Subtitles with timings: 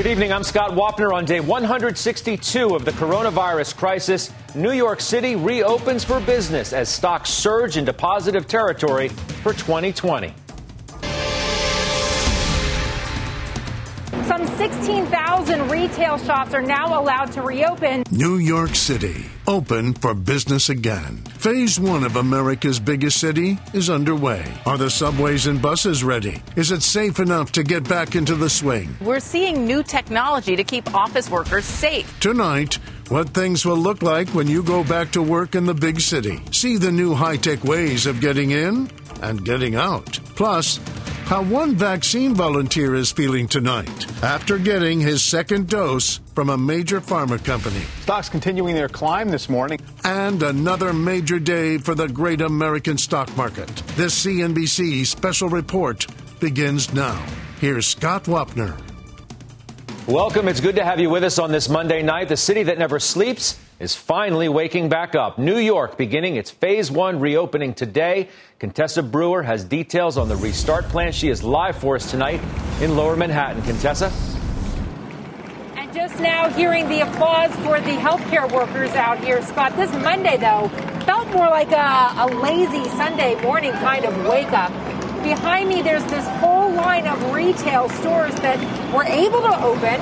[0.00, 0.32] Good evening.
[0.32, 4.32] I'm Scott Wapner on day 162 of the coronavirus crisis.
[4.54, 9.08] New York City reopens for business as stocks surge into positive territory
[9.42, 10.32] for 2020.
[14.30, 18.04] Some 16,000 retail shops are now allowed to reopen.
[18.12, 21.16] New York City, open for business again.
[21.38, 24.44] Phase one of America's biggest city is underway.
[24.66, 26.40] Are the subways and buses ready?
[26.54, 28.96] Is it safe enough to get back into the swing?
[29.00, 32.20] We're seeing new technology to keep office workers safe.
[32.20, 32.74] Tonight,
[33.08, 36.40] what things will look like when you go back to work in the big city.
[36.52, 38.88] See the new high tech ways of getting in
[39.22, 40.20] and getting out.
[40.36, 40.78] Plus,
[41.30, 47.00] how one vaccine volunteer is feeling tonight after getting his second dose from a major
[47.00, 47.78] pharma company.
[48.00, 49.78] Stocks continuing their climb this morning.
[50.02, 53.68] And another major day for the great American stock market.
[53.94, 56.04] This CNBC special report
[56.40, 57.24] begins now.
[57.60, 58.76] Here's Scott Wapner.
[60.08, 60.48] Welcome.
[60.48, 62.28] It's good to have you with us on this Monday night.
[62.28, 65.38] The city that never sleeps is finally waking back up.
[65.38, 68.28] New York beginning its phase one reopening today.
[68.58, 71.12] Contessa Brewer has details on the restart plan.
[71.12, 72.40] She is live for us tonight
[72.82, 73.62] in lower Manhattan.
[73.62, 74.12] Contessa?
[75.76, 79.74] And just now hearing the applause for the healthcare workers out here, Scott.
[79.76, 80.68] This Monday, though,
[81.06, 84.70] felt more like a, a lazy Sunday morning kind of wake up.
[85.22, 88.58] Behind me, there's this whole line of retail stores that
[88.94, 90.00] were able to open,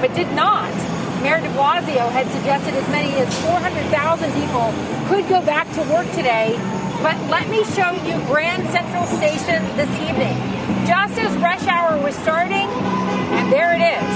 [0.00, 0.89] but did not.
[1.22, 4.72] Mayor de Blasio had suggested as many as 400,000 people
[5.04, 6.56] could go back to work today.
[7.04, 10.32] But let me show you Grand Central Station this evening.
[10.88, 12.64] Just as rush hour was starting,
[13.36, 14.12] and there it is.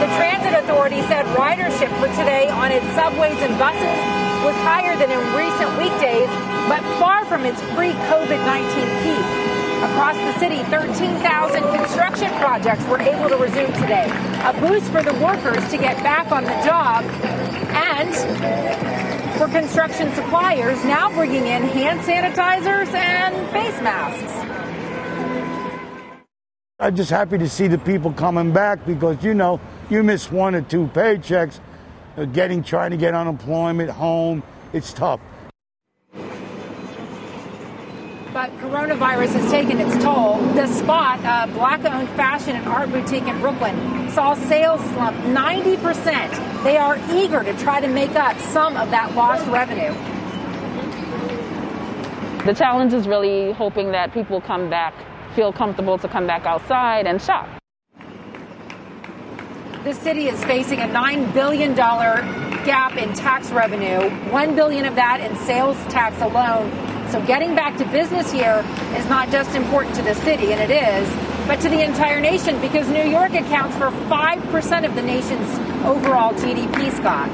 [0.00, 4.00] The Transit Authority said ridership for today on its subways and buses
[4.48, 6.28] was higher than in recent weekdays,
[6.72, 8.64] but far from its pre COVID 19
[9.04, 9.57] peak.
[9.78, 14.10] Across the city, 13,000 construction projects were able to resume today.
[14.44, 17.04] A boost for the workers to get back on the job
[17.70, 18.12] and
[19.38, 24.32] for construction suppliers now bringing in hand sanitizers and face masks.
[26.80, 29.60] I'm just happy to see the people coming back because, you know,
[29.90, 31.60] you miss one or two paychecks,
[32.32, 35.20] getting, trying to get unemployment, home, it's tough.
[38.38, 40.36] But coronavirus has taken its toll.
[40.54, 43.74] The Spot, a black-owned fashion and art boutique in Brooklyn,
[44.10, 46.62] saw sales slump 90%.
[46.62, 49.92] They are eager to try to make up some of that lost revenue.
[52.44, 54.94] The challenge is really hoping that people come back,
[55.34, 57.48] feel comfortable to come back outside and shop.
[59.82, 65.20] The city is facing a $9 billion gap in tax revenue, 1 billion of that
[65.20, 68.64] in sales tax alone so getting back to business here
[68.96, 71.08] is not just important to the city, and it is,
[71.46, 75.48] but to the entire nation because New York accounts for 5% of the nation's
[75.84, 77.28] overall GDP, Scott.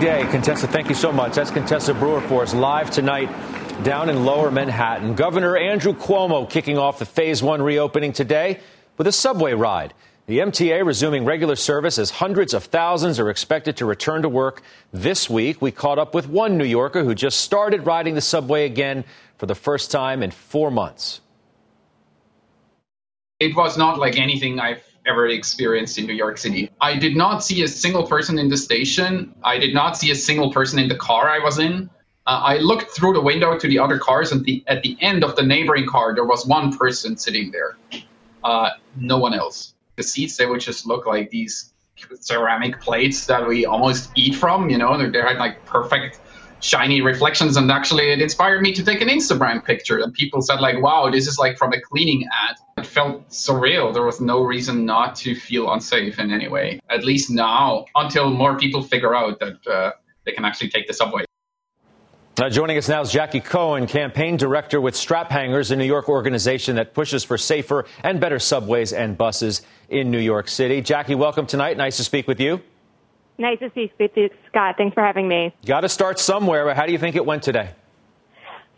[0.00, 1.34] Day, Contessa, thank you so much.
[1.34, 3.30] That's Contessa Brewer for us live tonight
[3.82, 5.14] down in lower Manhattan.
[5.14, 8.60] Governor Andrew Cuomo kicking off the phase one reopening today
[8.98, 9.94] with a subway ride.
[10.26, 14.62] The MTA resuming regular service as hundreds of thousands are expected to return to work
[14.92, 15.60] this week.
[15.60, 19.04] We caught up with one New Yorker who just started riding the subway again
[19.38, 21.20] for the first time in four months.
[23.40, 26.70] It was not like anything I've ever experienced in New York City.
[26.80, 29.34] I did not see a single person in the station.
[29.42, 31.90] I did not see a single person in the car I was in.
[32.28, 35.24] Uh, I looked through the window to the other cars, and the, at the end
[35.24, 37.76] of the neighboring car, there was one person sitting there.
[38.44, 41.72] Uh, no one else the seats they would just look like these
[42.20, 44.96] ceramic plates that we almost eat from you know?
[44.96, 46.20] They had like perfect
[46.60, 50.60] shiny reflections and actually it inspired me to take an instagram picture and people said
[50.60, 52.56] like wow this is like from a cleaning ad.
[52.78, 53.92] It felt surreal.
[53.92, 58.30] There was no reason not to feel unsafe in any way at least now until
[58.30, 59.92] more people figure out that uh,
[60.24, 61.24] they can actually take the subway.
[62.40, 66.76] Uh, joining us now is Jackie Cohen, campaign director with Straphangers, a New York organization
[66.76, 70.80] that pushes for safer and better subways and buses in New York City.
[70.80, 71.76] Jackie, welcome tonight.
[71.76, 72.62] Nice to speak with you.
[73.36, 74.76] Nice to speak with you, Scott.
[74.78, 75.54] Thanks for having me.
[75.66, 77.68] Got to start somewhere, how do you think it went today?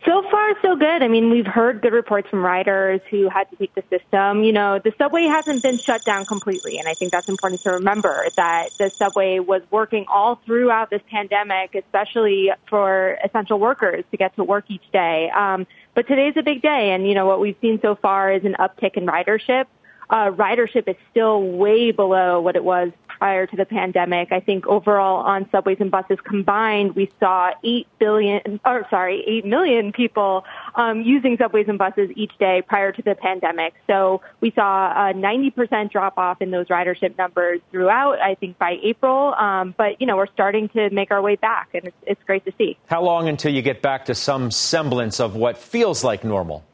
[0.05, 1.03] So far, so good.
[1.03, 4.45] I mean, we've heard good reports from riders who had to take the system.
[4.45, 7.71] You know, the subway hasn't been shut down completely, and I think that's important to
[7.71, 14.19] remember that the subway was working all throughout this pandemic, especially for essential workers to
[14.19, 15.31] get to work each day.
[15.31, 18.45] Um, but today's a big day, and you know what we've seen so far is
[18.45, 19.65] an uptick in ridership.
[20.11, 24.33] Uh, ridership is still way below what it was prior to the pandemic.
[24.33, 29.45] I think overall on subways and buses combined, we saw 8 billion, or sorry, 8
[29.45, 30.45] million people
[30.75, 33.75] um, using subways and buses each day prior to the pandemic.
[33.87, 38.79] So we saw a 90% drop off in those ridership numbers throughout, I think by
[38.83, 39.35] April.
[39.35, 42.45] Um, but, you know, we're starting to make our way back and it's, it's great
[42.45, 42.77] to see.
[42.87, 46.65] How long until you get back to some semblance of what feels like normal?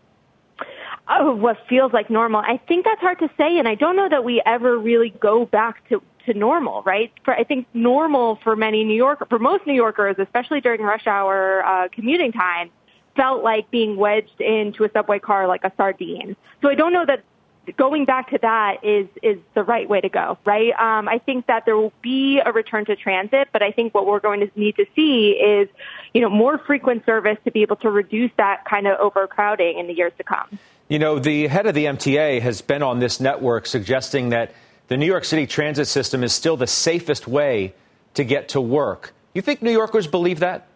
[1.13, 2.41] Oh, what feels like normal.
[2.41, 5.45] I think that's hard to say, and I don't know that we ever really go
[5.45, 7.13] back to to normal, right?
[7.25, 11.07] For I think normal for many New Yorkers, for most New Yorkers, especially during rush
[11.07, 12.71] hour uh, commuting time,
[13.17, 16.37] felt like being wedged into a subway car like a sardine.
[16.63, 17.25] So I don't know that
[17.77, 20.73] going back to that is is the right way to go, right?
[20.73, 24.07] Um, I think that there will be a return to transit, but I think what
[24.07, 25.69] we're going to need to see is,
[26.15, 29.87] you know, more frequent service to be able to reduce that kind of overcrowding in
[29.87, 30.59] the years to come.
[30.89, 34.53] You know, the head of the MTA has been on this network suggesting that
[34.91, 37.73] the New York City transit system is still the safest way
[38.15, 39.15] to get to work.
[39.35, 40.67] You think New Yorkers believe that?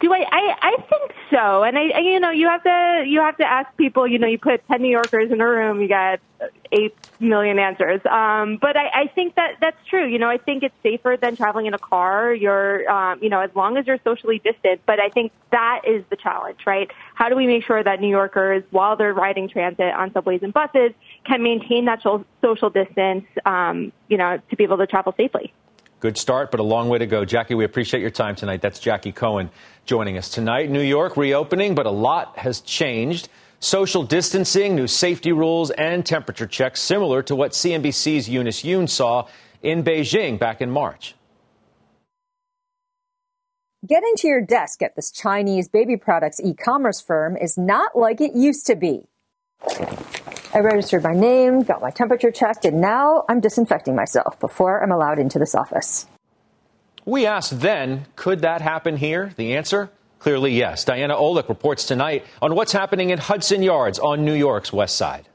[0.00, 0.54] Do I, I?
[0.62, 1.64] I think so.
[1.64, 4.06] And I, I, you know, you have to you have to ask people.
[4.06, 6.20] You know, you put ten New Yorkers in a room, you got
[6.70, 8.00] eight million answers.
[8.06, 10.06] Um, but I, I think that that's true.
[10.06, 12.32] You know, I think it's safer than traveling in a car.
[12.32, 14.82] You're, um, you know, as long as you're socially distant.
[14.86, 16.88] But I think that is the challenge, right?
[17.14, 20.52] How do we make sure that New Yorkers, while they're riding transit on subways and
[20.52, 20.92] buses,
[21.24, 23.24] can maintain that social distance?
[23.44, 25.52] Um, you know, to be able to travel safely.
[26.00, 27.24] Good start, but a long way to go.
[27.24, 28.62] Jackie, we appreciate your time tonight.
[28.62, 29.50] That's Jackie Cohen
[29.84, 30.70] joining us tonight.
[30.70, 33.28] New York reopening, but a lot has changed.
[33.58, 39.26] Social distancing, new safety rules, and temperature checks, similar to what CNBC's Eunice Yoon saw
[39.62, 41.16] in Beijing back in March.
[43.84, 48.20] Getting to your desk at this Chinese baby products e commerce firm is not like
[48.20, 49.08] it used to be.
[50.54, 54.90] I registered my name, got my temperature checked, and now I'm disinfecting myself before I'm
[54.90, 56.06] allowed into this office.
[57.04, 59.32] We asked then, could that happen here?
[59.36, 59.90] The answer?
[60.18, 60.84] Clearly, yes.
[60.84, 65.27] Diana Olick reports tonight on what's happening in Hudson Yards on New York's West Side.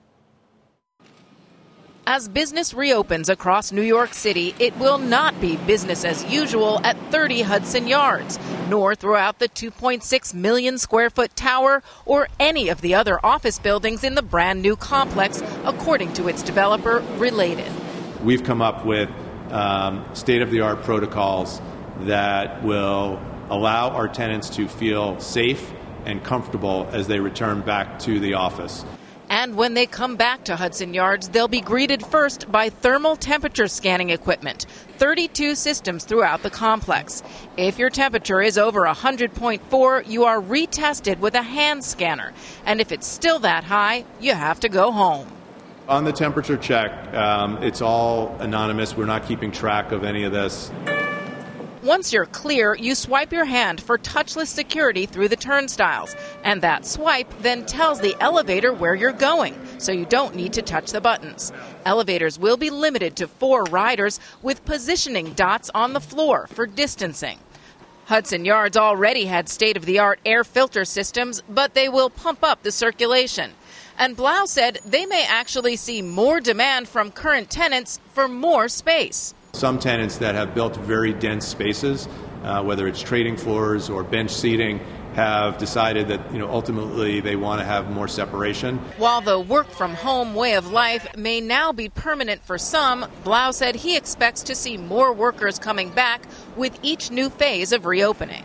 [2.05, 6.97] As business reopens across New York City, it will not be business as usual at
[7.11, 12.93] 30 Hudson Yards, nor throughout the 2.6 million square foot tower or any of the
[12.93, 17.71] other office buildings in the brand new complex, according to its developer, Related.
[18.21, 19.09] We've come up with
[19.49, 21.61] um, state of the art protocols
[22.01, 23.17] that will
[23.49, 25.71] allow our tenants to feel safe
[26.03, 28.83] and comfortable as they return back to the office.
[29.33, 33.67] And when they come back to Hudson Yards, they'll be greeted first by thermal temperature
[33.67, 34.67] scanning equipment,
[34.99, 37.23] 32 systems throughout the complex.
[37.57, 42.31] If your temperature is over 100.4, you are retested with a hand scanner.
[42.67, 45.27] And if it's still that high, you have to go home.
[45.87, 48.95] On the temperature check, um, it's all anonymous.
[48.95, 50.69] We're not keeping track of any of this.
[51.83, 56.15] Once you're clear, you swipe your hand for touchless security through the turnstiles.
[56.45, 60.61] And that swipe then tells the elevator where you're going, so you don't need to
[60.61, 61.51] touch the buttons.
[61.85, 67.37] Elevators will be limited to four riders with positioning dots on the floor for distancing.
[68.05, 72.45] Hudson Yards already had state of the art air filter systems, but they will pump
[72.45, 73.51] up the circulation.
[73.97, 79.33] And Blau said they may actually see more demand from current tenants for more space.
[79.55, 82.07] Some tenants that have built very dense spaces,
[82.43, 84.79] uh, whether it's trading floors or bench seating,
[85.13, 88.79] have decided that you know ultimately they want to have more separation.
[88.97, 93.51] While the work from home way of life may now be permanent for some, Blau
[93.51, 96.23] said he expects to see more workers coming back
[96.57, 98.43] with each new phase of reopening.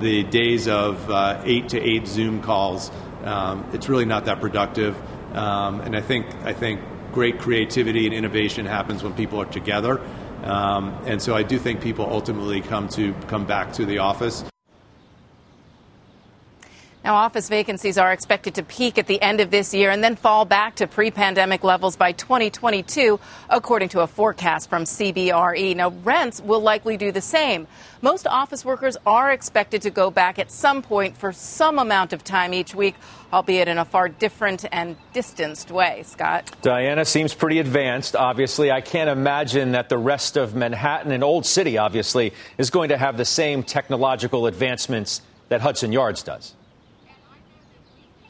[0.00, 2.90] The days of uh, eight to eight Zoom calls,
[3.24, 5.00] um, it's really not that productive,
[5.34, 6.82] um, and I think I think
[7.12, 10.00] great creativity and innovation happens when people are together.
[10.42, 14.44] Um, and so I do think people ultimately come to come back to the office.
[17.04, 20.14] Now, office vacancies are expected to peak at the end of this year and then
[20.14, 23.18] fall back to pre pandemic levels by 2022,
[23.50, 25.74] according to a forecast from CBRE.
[25.74, 27.66] Now, rents will likely do the same.
[28.02, 32.22] Most office workers are expected to go back at some point for some amount of
[32.22, 32.94] time each week,
[33.32, 36.04] albeit in a far different and distanced way.
[36.04, 36.52] Scott?
[36.62, 38.70] Diana seems pretty advanced, obviously.
[38.70, 42.96] I can't imagine that the rest of Manhattan and Old City, obviously, is going to
[42.96, 46.54] have the same technological advancements that Hudson Yards does.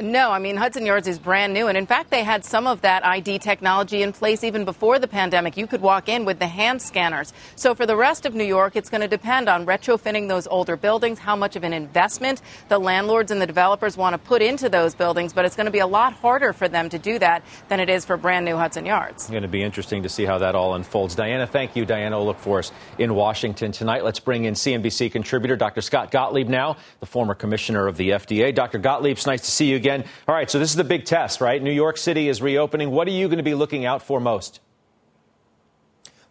[0.03, 1.69] No, I mean, Hudson Yards is brand new.
[1.69, 5.07] And in fact, they had some of that ID technology in place even before the
[5.07, 5.57] pandemic.
[5.57, 7.33] You could walk in with the hand scanners.
[7.55, 10.77] So for the rest of New York, it's going to depend on retrofitting those older
[10.77, 14.69] buildings, how much of an investment the landlords and the developers want to put into
[14.69, 15.33] those buildings.
[15.33, 17.89] But it's going to be a lot harder for them to do that than it
[17.89, 19.23] is for brand new Hudson Yards.
[19.23, 21.15] It's going to be interesting to see how that all unfolds.
[21.15, 21.85] Diana, thank you.
[21.85, 24.03] Diana Olick for us in Washington tonight.
[24.03, 25.81] Let's bring in CNBC contributor Dr.
[25.81, 28.53] Scott Gottlieb now, the former commissioner of the FDA.
[28.53, 28.79] Dr.
[28.79, 29.92] Gottlieb, it's nice to see you again
[30.27, 31.63] All right, so this is the big test, right?
[31.63, 32.91] New York City is reopening.
[32.91, 34.61] What are you going to be looking out for most?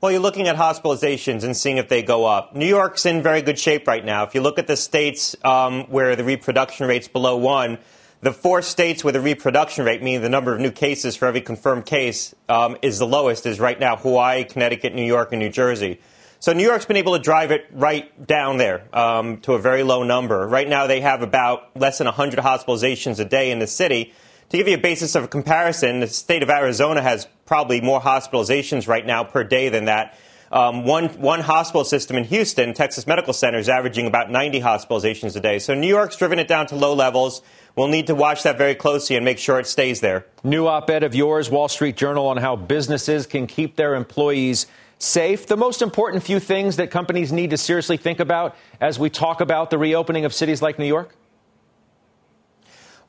[0.01, 2.55] Well, you're looking at hospitalizations and seeing if they go up.
[2.55, 4.23] New York's in very good shape right now.
[4.23, 7.77] If you look at the states um, where the reproduction rate's below one,
[8.21, 11.41] the four states where the reproduction rate, meaning the number of new cases for every
[11.41, 15.49] confirmed case, um, is the lowest, is right now Hawaii, Connecticut, New York, and New
[15.49, 15.99] Jersey.
[16.41, 19.83] So New York's been able to drive it right down there um, to a very
[19.83, 20.47] low number.
[20.47, 24.11] Right now, they have about less than 100 hospitalizations a day in the city.
[24.49, 28.87] To give you a basis of comparison, the state of Arizona has probably more hospitalizations
[28.87, 30.17] right now per day than that.
[30.51, 35.35] Um, one, one hospital system in Houston, Texas Medical Center, is averaging about 90 hospitalizations
[35.35, 35.59] a day.
[35.59, 37.43] So New York's driven it down to low levels.
[37.75, 40.25] We'll need to watch that very closely and make sure it stays there.
[40.43, 44.65] New op ed of yours, Wall Street Journal, on how businesses can keep their employees
[45.01, 45.47] safe.
[45.47, 49.41] The most important few things that companies need to seriously think about as we talk
[49.41, 51.15] about the reopening of cities like New York?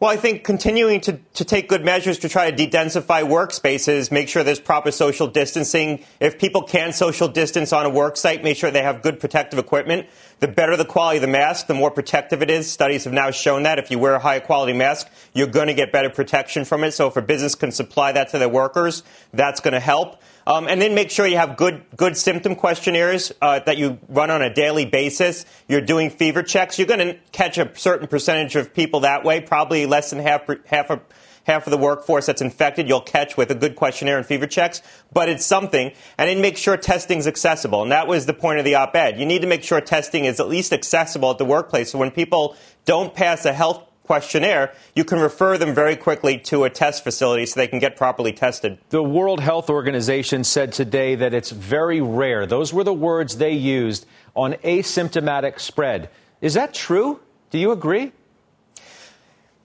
[0.00, 4.28] Well, I think continuing to, to take good measures to try to de-densify workspaces, make
[4.28, 6.04] sure there's proper social distancing.
[6.18, 9.60] If people can social distance on a work site, make sure they have good protective
[9.60, 10.08] equipment.
[10.40, 12.68] The better the quality of the mask, the more protective it is.
[12.68, 15.74] Studies have now shown that if you wear a high quality mask, you're going to
[15.74, 16.90] get better protection from it.
[16.94, 20.20] So if a business can supply that to their workers, that's going to help.
[20.46, 24.30] Um, and then make sure you have good good symptom questionnaires uh, that you run
[24.30, 25.44] on a daily basis.
[25.68, 26.78] You're doing fever checks.
[26.78, 30.48] You're going to catch a certain percentage of people that way, probably less than half
[30.66, 31.00] half of
[31.44, 34.82] half of the workforce that's infected you'll catch with a good questionnaire and fever checks,
[35.12, 35.92] but it's something.
[36.18, 37.82] And then make sure testing's accessible.
[37.82, 39.18] And that was the point of the op-ed.
[39.18, 41.90] You need to make sure testing is at least accessible at the workplace.
[41.90, 43.82] So when people don't pass a health
[44.12, 47.96] questionnaire, you can refer them very quickly to a test facility so they can get
[47.96, 48.76] properly tested.
[48.90, 52.44] The World Health Organization said today that it's very rare.
[52.44, 54.04] Those were the words they used
[54.34, 56.10] on asymptomatic spread.
[56.42, 57.20] Is that true?
[57.48, 58.12] Do you agree?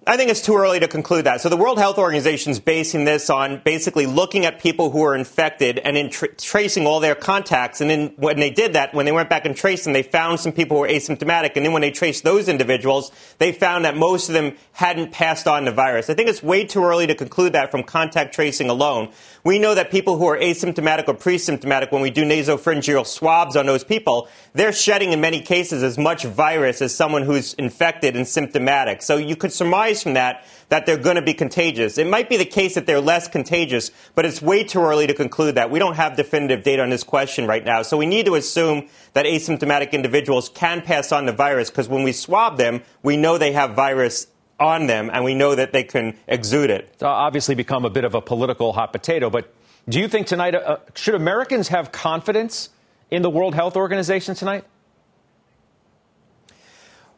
[0.08, 1.42] I think it's too early to conclude that.
[1.42, 5.14] So the World Health Organization is basing this on basically looking at people who are
[5.14, 7.82] infected and then tra- tracing all their contacts.
[7.82, 10.40] And then when they did that, when they went back and traced them, they found
[10.40, 11.58] some people who were asymptomatic.
[11.58, 15.46] And then when they traced those individuals, they found that most of them hadn't passed
[15.46, 16.10] on the virus.
[16.10, 19.12] I think it's way too early to conclude that from contact tracing alone.
[19.44, 23.66] We know that people who are asymptomatic or pre-symptomatic, when we do nasopharyngeal swabs on
[23.66, 28.26] those people, they're shedding in many cases as much virus as someone who's infected and
[28.26, 29.02] symptomatic.
[29.02, 31.98] So you could surmise from that that they're going to be contagious.
[31.98, 35.14] It might be the case that they're less contagious, but it's way too early to
[35.14, 35.72] conclude that.
[35.72, 37.84] We don't have definitive data on this question right now.
[37.84, 42.04] So we need to assume that asymptomatic individuals can pass on the virus because when
[42.04, 44.28] we swab them, we know they have virus
[44.60, 46.90] on them, and we know that they can exude it.
[46.94, 49.54] It's obviously become a bit of a political hot potato, but
[49.88, 52.70] do you think tonight, uh, should Americans have confidence
[53.10, 54.66] in the World Health Organization tonight?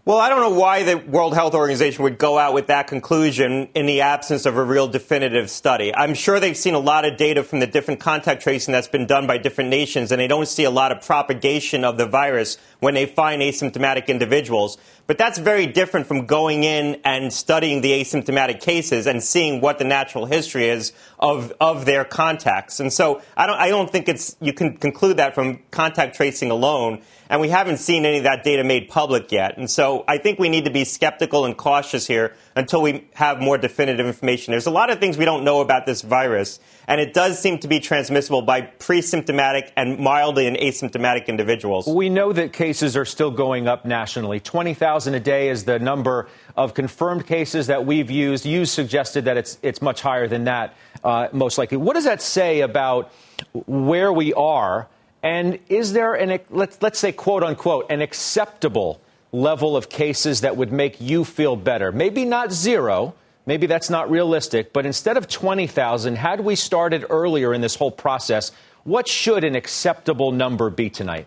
[0.10, 3.70] Well, I don't know why the World Health Organization would go out with that conclusion
[3.76, 5.94] in the absence of a real definitive study.
[5.94, 9.06] I'm sure they've seen a lot of data from the different contact tracing that's been
[9.06, 12.58] done by different nations, and they don't see a lot of propagation of the virus
[12.80, 14.80] when they find asymptomatic individuals.
[15.10, 19.80] But that's very different from going in and studying the asymptomatic cases and seeing what
[19.80, 22.80] the natural history is of, of their contacts.
[22.80, 26.52] And so I don't, I don't think it's, you can conclude that from contact tracing
[26.52, 29.58] alone and we haven't seen any of that data made public yet.
[29.58, 33.40] And so I think we need to be skeptical and cautious here until we have
[33.40, 34.52] more definitive information.
[34.52, 37.58] There's a lot of things we don't know about this virus, and it does seem
[37.60, 41.88] to be transmissible by pre-symptomatic and mildly and asymptomatic individuals.
[41.88, 44.42] We know that cases are still going up nationally.
[44.42, 48.46] 20,000 a day is the number of confirmed cases that we've used.
[48.46, 51.78] You suggested that it's, it's much higher than that, uh, most likely.
[51.78, 53.14] What does that say about
[53.54, 54.90] where we are?
[55.24, 59.00] And is there an, let's, let's say, quote unquote, an acceptable
[59.32, 61.92] level of cases that would make you feel better?
[61.92, 63.16] Maybe not zero.
[63.46, 67.90] Maybe that's not realistic, but instead of 20,000, had we started earlier in this whole
[67.90, 68.52] process,
[68.84, 71.26] what should an acceptable number be tonight?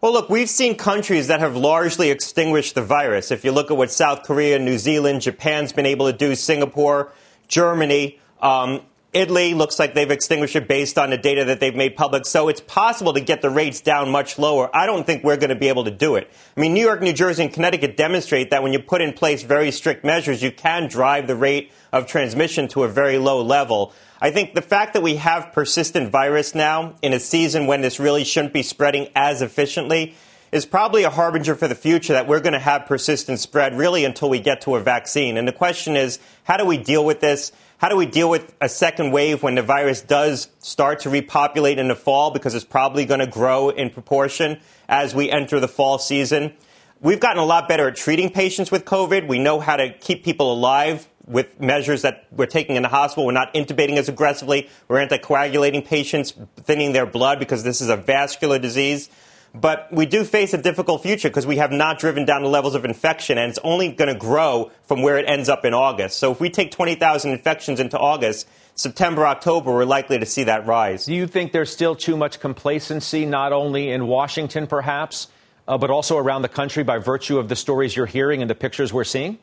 [0.00, 3.32] Well, look, we've seen countries that have largely extinguished the virus.
[3.32, 7.10] If you look at what South Korea, New Zealand, Japan's been able to do, Singapore,
[7.48, 8.82] Germany, um,
[9.14, 12.26] Italy looks like they've extinguished it based on the data that they've made public.
[12.26, 14.68] So it's possible to get the rates down much lower.
[14.76, 16.30] I don't think we're going to be able to do it.
[16.54, 19.42] I mean, New York, New Jersey, and Connecticut demonstrate that when you put in place
[19.42, 23.94] very strict measures, you can drive the rate of transmission to a very low level.
[24.20, 27.98] I think the fact that we have persistent virus now in a season when this
[27.98, 30.16] really shouldn't be spreading as efficiently
[30.52, 34.04] is probably a harbinger for the future that we're going to have persistent spread really
[34.04, 35.36] until we get to a vaccine.
[35.36, 37.52] And the question is, how do we deal with this?
[37.78, 41.78] How do we deal with a second wave when the virus does start to repopulate
[41.78, 44.58] in the fall because it's probably going to grow in proportion
[44.88, 46.54] as we enter the fall season?
[47.00, 49.28] We've gotten a lot better at treating patients with COVID.
[49.28, 53.26] We know how to keep people alive with measures that we're taking in the hospital.
[53.26, 54.68] We're not intubating as aggressively.
[54.88, 59.08] We're anticoagulating patients, thinning their blood because this is a vascular disease.
[59.54, 62.74] But we do face a difficult future because we have not driven down the levels
[62.74, 66.18] of infection, and it's only going to grow from where it ends up in August.
[66.18, 70.66] So if we take 20,000 infections into August, September, October, we're likely to see that
[70.66, 71.06] rise.
[71.06, 75.28] Do you think there's still too much complacency, not only in Washington, perhaps,
[75.66, 78.54] uh, but also around the country by virtue of the stories you're hearing and the
[78.54, 79.38] pictures we're seeing?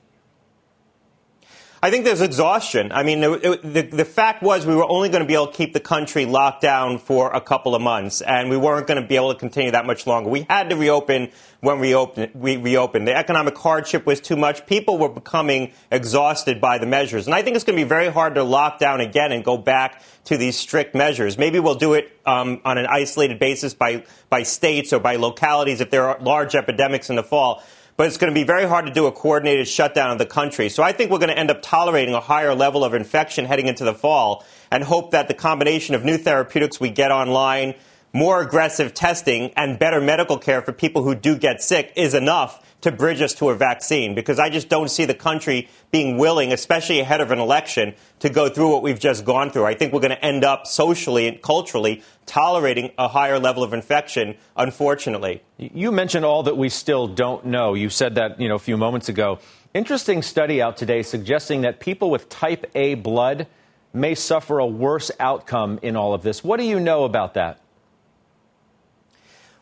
[1.86, 2.92] I think there's exhaustion.
[2.92, 5.54] I mean, the, the, the, fact was we were only going to be able to
[5.54, 9.08] keep the country locked down for a couple of months, and we weren't going to
[9.08, 10.28] be able to continue that much longer.
[10.28, 12.32] We had to reopen when we, opened.
[12.34, 13.08] we reopened.
[13.08, 14.66] The economic hardship was too much.
[14.66, 17.28] People were becoming exhausted by the measures.
[17.28, 19.56] And I think it's going to be very hard to lock down again and go
[19.56, 21.38] back to these strict measures.
[21.38, 25.82] Maybe we'll do it um, on an isolated basis by, by states or by localities
[25.82, 27.62] if there are large epidemics in the fall
[27.98, 30.70] but it's going to be very hard to do a coordinated shutdown of the country.
[30.70, 33.68] So I think we're going to end up tolerating a higher level of infection heading
[33.68, 37.76] into the fall and hope that the combination of new therapeutics we get online,
[38.12, 42.62] more aggressive testing, and better medical care for people who do get sick is enough
[42.82, 46.54] to bridge us to a vaccine because I just don't see the country being willing,
[46.54, 49.66] especially ahead of an election, to go through what we've just gone through.
[49.66, 53.74] I think we're going to end up socially and culturally tolerating a higher level of
[53.74, 55.42] infection, unfortunately.
[55.58, 57.74] You mentioned all that we still don't know.
[57.74, 59.40] You said that, you know, a few moments ago.
[59.74, 63.48] Interesting study out today suggesting that people with type A blood
[63.94, 66.44] may suffer a worse outcome in all of this.
[66.44, 67.60] What do you know about that?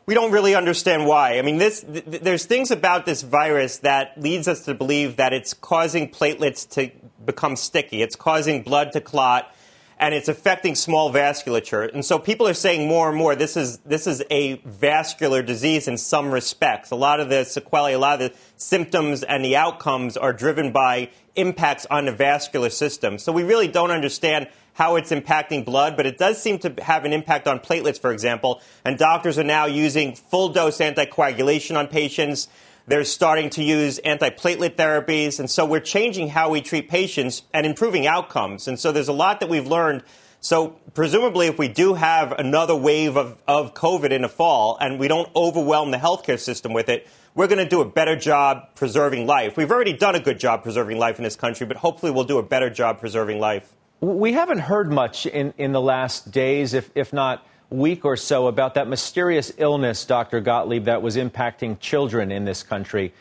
[0.06, 1.38] We don't really understand why.
[1.38, 5.34] I mean, this, th- there's things about this virus that leads us to believe that
[5.34, 6.92] it's causing platelets to
[7.26, 8.02] become sticky.
[8.02, 9.54] It's causing blood to clot,
[9.98, 11.94] and it's affecting small vasculature.
[11.94, 15.88] And so people are saying more and more this is this is a vascular disease
[15.88, 16.92] in some respects.
[16.92, 20.74] A lot of the sequelae, a lot of the symptoms and the outcomes are driven
[20.74, 23.18] by impacts on the vascular system.
[23.18, 27.05] So we really don't understand how it's impacting blood, but it does seem to have
[27.05, 28.62] an impact on platelets, for example.
[28.83, 32.47] And doctors are now using full dose anticoagulation on patients.
[32.88, 35.39] They're starting to use antiplatelet therapies.
[35.39, 38.67] And so we're changing how we treat patients and improving outcomes.
[38.67, 40.03] And so there's a lot that we've learned.
[40.41, 44.99] So presumably, if we do have another wave of, of COVID in the fall and
[44.99, 48.75] we don't overwhelm the healthcare system with it, we're going to do a better job
[48.75, 49.55] preserving life.
[49.55, 52.39] We've already done a good job preserving life in this country, but hopefully we'll do
[52.39, 53.73] a better job preserving life.
[54.04, 58.48] We haven't heard much in, in the last days, if, if not week or so,
[58.48, 60.42] about that mysterious illness, Dr.
[60.42, 63.13] Gottlieb, that was impacting children in this country.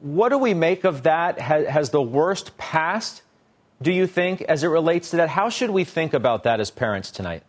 [0.00, 1.38] What do we make of that?
[1.40, 3.22] Has, has the worst passed,
[3.80, 5.30] do you think, as it relates to that?
[5.30, 7.42] How should we think about that as parents tonight?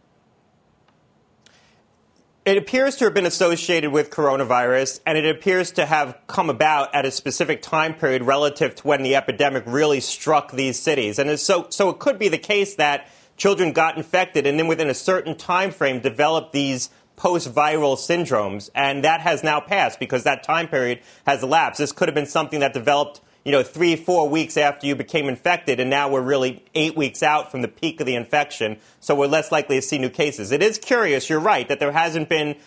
[2.47, 6.95] It appears to have been associated with coronavirus, and it appears to have come about
[6.95, 11.19] at a specific time period relative to when the epidemic really struck these cities.
[11.19, 14.89] And so, so it could be the case that children got infected and then within
[14.89, 20.43] a certain time frame developed these post-viral syndromes, and that has now passed because that
[20.43, 21.79] time period has elapsed.
[21.79, 25.29] This could have been something that developed you know, three, four weeks after you became
[25.29, 29.15] infected, and now we're really eight weeks out from the peak of the infection, so
[29.15, 30.51] we're less likely to see new cases.
[30.51, 32.57] It is curious, you're right, that there hasn't been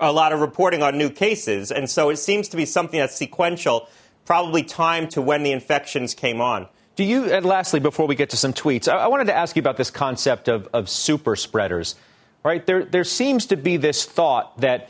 [0.00, 3.16] a lot of reporting on new cases, and so it seems to be something that's
[3.16, 3.86] sequential,
[4.24, 6.66] probably timed to when the infections came on.
[6.96, 9.56] Do you, and lastly, before we get to some tweets, I, I wanted to ask
[9.56, 11.96] you about this concept of, of super spreaders.
[12.42, 12.64] Right?
[12.64, 14.88] There, there seems to be this thought that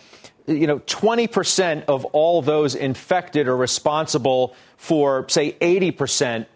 [0.50, 6.46] you know, 20% of all those infected are responsible for, say, 80%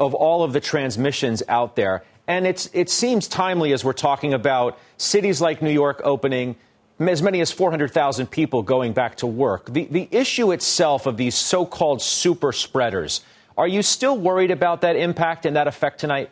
[0.00, 2.02] of all of the transmissions out there.
[2.26, 6.56] And it's, it seems timely as we're talking about cities like New York opening,
[6.98, 9.72] as many as 400,000 people going back to work.
[9.72, 13.22] The, the issue itself of these so called super spreaders,
[13.56, 16.30] are you still worried about that impact and that effect tonight?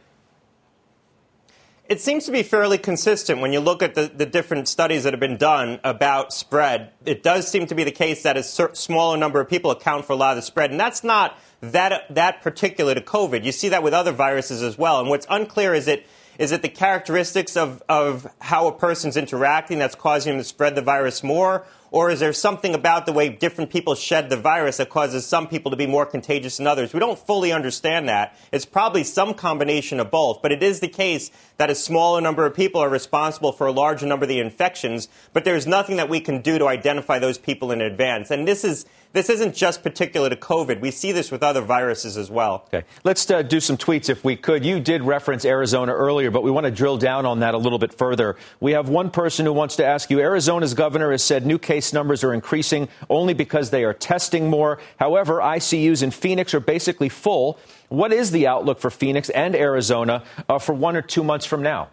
[1.91, 5.13] It seems to be fairly consistent when you look at the, the different studies that
[5.13, 6.93] have been done about spread.
[7.05, 10.13] It does seem to be the case that a smaller number of people account for
[10.13, 13.43] a lot of the spread, and that's not that that particular to COVID.
[13.43, 15.01] You see that with other viruses as well.
[15.01, 16.07] And what's unclear is it
[16.39, 20.77] is it the characteristics of, of how a person's interacting that's causing them to spread
[20.77, 21.67] the virus more?
[21.93, 25.49] Or is there something about the way different people shed the virus that causes some
[25.49, 26.93] people to be more contagious than others?
[26.93, 28.37] We don't fully understand that.
[28.53, 32.47] It's probably some combination of both, but it is the case that a smaller number
[32.47, 36.09] of people are responsible for a larger number of the infections, but there's nothing that
[36.09, 38.31] we can do to identify those people in advance.
[38.31, 40.81] And this is this isn't just particular to COVID.
[40.81, 42.65] We see this with other viruses as well.
[42.73, 42.87] Okay.
[43.03, 44.65] Let's uh, do some tweets if we could.
[44.65, 47.79] You did reference Arizona earlier, but we want to drill down on that a little
[47.79, 48.37] bit further.
[48.61, 51.93] We have one person who wants to ask you Arizona's governor has said new case
[51.93, 54.79] numbers are increasing only because they are testing more.
[54.99, 57.59] However, ICUs in Phoenix are basically full.
[57.89, 61.63] What is the outlook for Phoenix and Arizona uh, for one or two months from
[61.63, 61.89] now?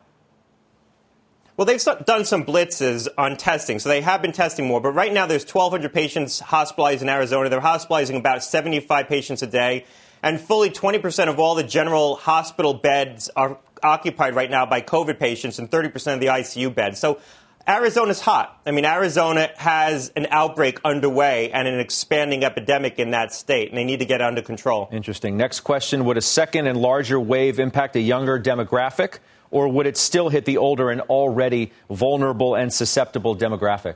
[1.58, 4.80] Well, they've done some blitzes on testing, so they have been testing more.
[4.80, 7.50] But right now, there's 1,200 patients hospitalized in Arizona.
[7.50, 9.86] They're hospitalizing about 75 patients a day,
[10.22, 15.18] and fully 20% of all the general hospital beds are occupied right now by COVID
[15.18, 17.00] patients, and 30% of the ICU beds.
[17.00, 17.20] So
[17.68, 18.62] Arizona's hot.
[18.68, 23.78] I mean, Arizona has an outbreak underway and an expanding epidemic in that state, and
[23.80, 24.90] they need to get under control.
[24.92, 25.38] Interesting.
[25.38, 29.18] Next question Would a second and larger wave impact a younger demographic?
[29.52, 33.96] Or would it still hit the older and already vulnerable and susceptible demographic?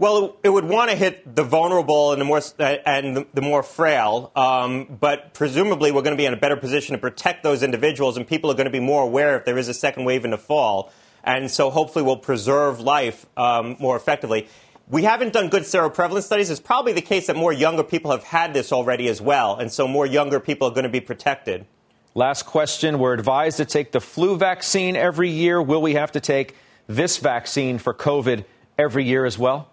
[0.00, 4.30] Well, it would want to hit the vulnerable and the more and the more frail,
[4.36, 8.16] um, but presumably we're going to be in a better position to protect those individuals,
[8.16, 10.30] and people are going to be more aware if there is a second wave in
[10.30, 10.92] the fall,
[11.24, 14.46] and so hopefully we'll preserve life um, more effectively.
[14.86, 16.48] We haven't done good seroprevalence studies.
[16.48, 19.72] It's probably the case that more younger people have had this already as well, and
[19.72, 21.66] so more younger people are going to be protected.
[22.14, 22.98] Last question.
[22.98, 25.62] We're advised to take the flu vaccine every year.
[25.62, 28.44] Will we have to take this vaccine for COVID
[28.78, 29.68] every year as well?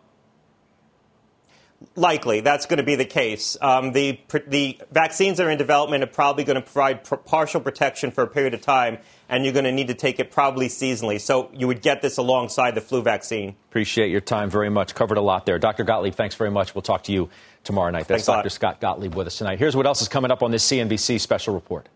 [1.96, 3.58] Likely, that's going to be the case.
[3.62, 7.62] Um, the, the vaccines that are in development are probably going to provide pr- partial
[7.62, 8.98] protection for a period of time,
[9.30, 11.20] and you're going to need to take it probably seasonally.
[11.20, 13.56] So you would get this alongside the flu vaccine.
[13.70, 14.96] Appreciate your time very much.
[14.96, 15.60] Covered a lot there.
[15.60, 15.84] Dr.
[15.84, 16.74] Gottlieb, thanks very much.
[16.74, 17.30] We'll talk to you
[17.64, 18.08] tomorrow night.
[18.08, 18.50] That's Dr.
[18.50, 19.60] Scott Gottlieb with us tonight.
[19.60, 21.90] Here's what else is coming up on this CNBC special report.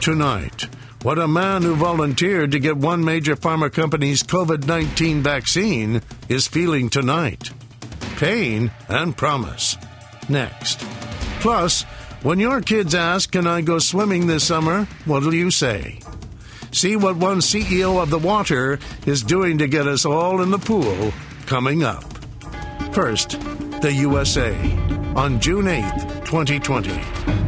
[0.00, 0.68] Tonight.
[1.02, 6.48] What a man who volunteered to get one major pharma company's COVID 19 vaccine is
[6.48, 7.50] feeling tonight.
[8.16, 9.76] Pain and promise.
[10.28, 10.80] Next.
[11.40, 11.82] Plus,
[12.22, 14.84] when your kids ask, Can I go swimming this summer?
[15.04, 16.00] What'll you say?
[16.72, 20.58] See what one CEO of the water is doing to get us all in the
[20.58, 21.12] pool
[21.46, 22.04] coming up.
[22.92, 23.40] First,
[23.80, 24.54] the USA
[25.14, 27.47] on June 8th, 2020.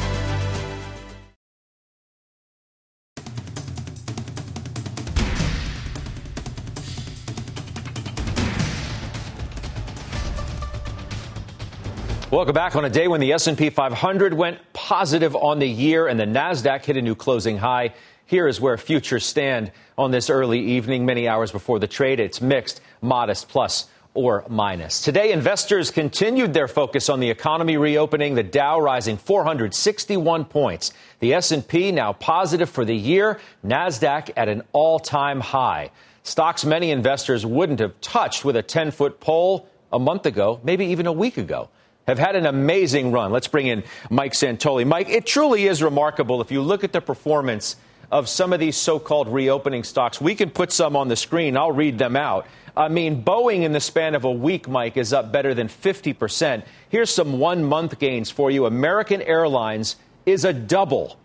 [12.31, 16.17] Welcome back on a day when the S&P 500 went positive on the year and
[16.17, 17.93] the Nasdaq hit a new closing high.
[18.25, 22.21] Here is where futures stand on this early evening, many hours before the trade.
[22.21, 25.01] It's mixed, modest, plus or minus.
[25.01, 30.93] Today, investors continued their focus on the economy reopening, the Dow rising 461 points.
[31.19, 35.91] The S&P now positive for the year, Nasdaq at an all-time high.
[36.23, 41.07] Stocks many investors wouldn't have touched with a 10-foot pole a month ago, maybe even
[41.07, 41.67] a week ago
[42.07, 43.31] have had an amazing run.
[43.31, 44.85] Let's bring in Mike Santoli.
[44.85, 47.75] Mike, it truly is remarkable if you look at the performance
[48.11, 50.19] of some of these so called reopening stocks.
[50.19, 51.55] We can put some on the screen.
[51.55, 52.45] I'll read them out.
[52.75, 56.63] I mean, Boeing in the span of a week, Mike, is up better than 50%.
[56.89, 58.65] Here's some one month gains for you.
[58.65, 61.17] American Airlines is a double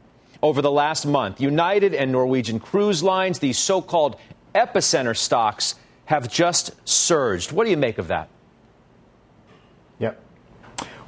[0.42, 1.40] over the last month.
[1.40, 4.16] United and Norwegian Cruise Lines, these so called
[4.54, 5.74] epicenter stocks,
[6.06, 7.52] have just surged.
[7.52, 8.28] What do you make of that?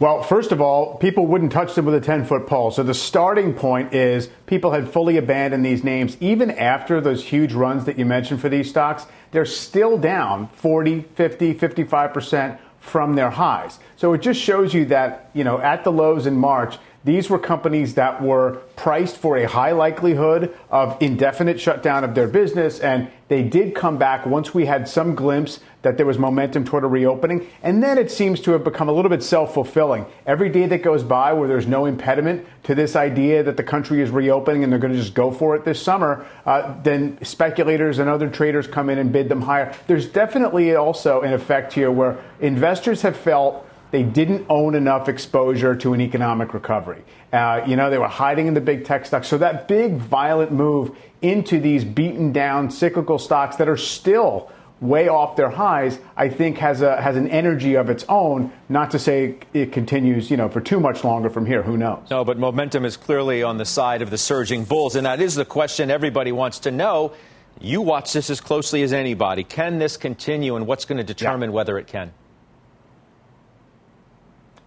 [0.00, 2.70] Well, first of all, people wouldn't touch them with a 10 foot pole.
[2.70, 6.16] So the starting point is people had fully abandoned these names.
[6.20, 11.02] Even after those huge runs that you mentioned for these stocks, they're still down 40,
[11.16, 13.80] 50, 55% from their highs.
[13.96, 17.38] So it just shows you that, you know, at the lows in March, these were
[17.38, 23.10] companies that were priced for a high likelihood of indefinite shutdown of their business, and
[23.28, 26.86] they did come back once we had some glimpse that there was momentum toward a
[26.86, 27.46] reopening.
[27.62, 30.06] And then it seems to have become a little bit self fulfilling.
[30.26, 34.00] Every day that goes by where there's no impediment to this idea that the country
[34.00, 37.98] is reopening and they're going to just go for it this summer, uh, then speculators
[37.98, 39.74] and other traders come in and bid them higher.
[39.86, 45.74] There's definitely also an effect here where investors have felt they didn't own enough exposure
[45.76, 47.02] to an economic recovery.
[47.32, 49.28] Uh, you know, they were hiding in the big tech stocks.
[49.28, 55.08] So that big violent move into these beaten down cyclical stocks that are still way
[55.08, 58.52] off their highs, I think has a has an energy of its own.
[58.68, 61.62] Not to say it continues, you know, for too much longer from here.
[61.62, 62.08] Who knows?
[62.10, 65.34] No, but momentum is clearly on the side of the surging bulls, and that is
[65.34, 67.12] the question everybody wants to know.
[67.60, 69.42] You watch this as closely as anybody.
[69.42, 71.54] Can this continue, and what's going to determine yeah.
[71.54, 72.12] whether it can?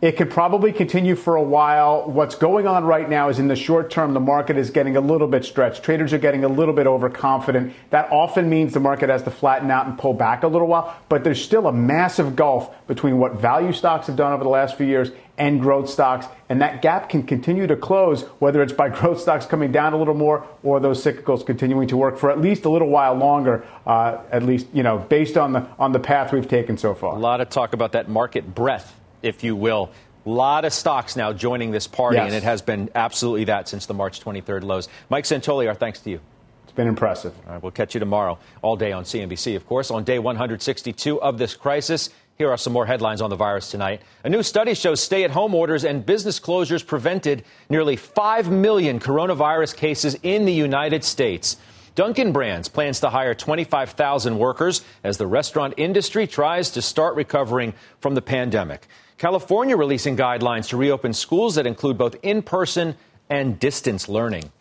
[0.02, 2.10] It could probably continue for a while.
[2.10, 5.02] What's going on right now is in the short term, the market is getting a
[5.02, 5.84] little bit stretched.
[5.84, 7.72] Traders are getting a little bit overconfident.
[7.92, 10.98] That often means the market has to flatten out and pull back a little while.
[11.08, 14.76] But there's still a massive gulf between what value stocks have done over the last
[14.76, 16.26] few years and growth stocks.
[16.50, 19.98] And that gap can continue to close, whether it's by growth stocks coming down a
[19.98, 23.64] little more or those cyclicals continuing to work for at least a little while longer,
[23.86, 27.16] uh, at least, you know, based on the, on the path we've taken so far.
[27.16, 29.92] A lot of talk about that market breadth if you will.
[30.26, 32.28] A lot of stocks now joining this party, yes.
[32.28, 34.88] and it has been absolutely that since the March 23rd lows.
[35.10, 36.20] Mike Santoli, our thanks to you.
[36.64, 37.34] It's been impressive.
[37.48, 39.92] All right, we'll catch you tomorrow, all day on CNBC, of course.
[39.92, 44.02] On day 162 of this crisis, here are some more headlines on the virus tonight.
[44.24, 49.00] A new study shows stay at home orders and business closures prevented nearly 5 million
[49.00, 51.58] coronavirus cases in the United States.
[51.94, 57.74] Dunkin' Brands plans to hire 25,000 workers as the restaurant industry tries to start recovering
[58.00, 58.88] from the pandemic.
[59.22, 62.96] California releasing guidelines to reopen schools that include both in person
[63.30, 64.52] and distance learning.